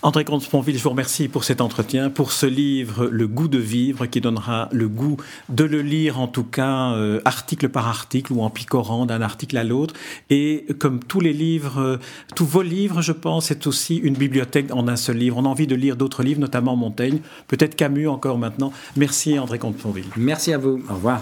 André 0.04 0.26
Comte-Sponville, 0.26 0.78
je 0.78 0.84
vous 0.84 0.89
remercie 0.89 1.30
pour 1.30 1.46
cet 1.46 1.62
entretien, 1.62 2.10
pour 2.10 2.34
ce 2.34 2.46
livre, 2.46 3.06
Le 3.06 3.26
goût 3.26 3.48
de 3.48 3.58
vivre, 3.58 4.06
qui 4.06 4.20
donnera 4.20 4.68
le 4.74 4.89
goût 4.89 5.16
de 5.48 5.63
le 5.63 5.82
lire, 5.82 6.20
en 6.20 6.28
tout 6.28 6.44
cas, 6.44 6.92
euh, 6.92 7.22
article 7.24 7.70
par 7.70 7.88
article 7.88 8.34
ou 8.34 8.42
en 8.42 8.50
picorant 8.50 9.06
d'un 9.06 9.22
article 9.22 9.56
à 9.56 9.63
l'autre. 9.63 9.94
Et 10.30 10.66
comme 10.78 11.00
tous 11.00 11.22
les 11.22 11.32
livres, 11.32 11.80
euh, 11.80 11.98
tous 12.36 12.46
vos 12.46 12.63
livres, 12.63 13.02
je 13.02 13.13
pense, 13.13 13.46
c'est 13.46 13.66
aussi 13.66 13.96
une 13.96 14.16
bibliothèque 14.16 14.74
en 14.74 14.89
un 14.89 14.98
seul 14.98 15.16
livre. 15.16 15.38
On 15.38 15.46
a 15.46 15.48
envie 15.48 15.68
de 15.68 15.76
lire 15.76 15.96
d'autres 15.96 16.22
livres, 16.22 16.42
notamment 16.42 16.76
Montaigne, 16.76 17.20
peut-être 17.48 17.78
Camus 17.78 18.10
encore 18.10 18.38
maintenant. 18.38 18.74
Merci 18.98 19.39
André 19.39 19.58
Comte-Sponville. 19.58 20.08
Merci 20.18 20.52
à 20.52 20.58
vous. 20.58 20.82
Au 20.89 20.96
revoir. 20.96 21.22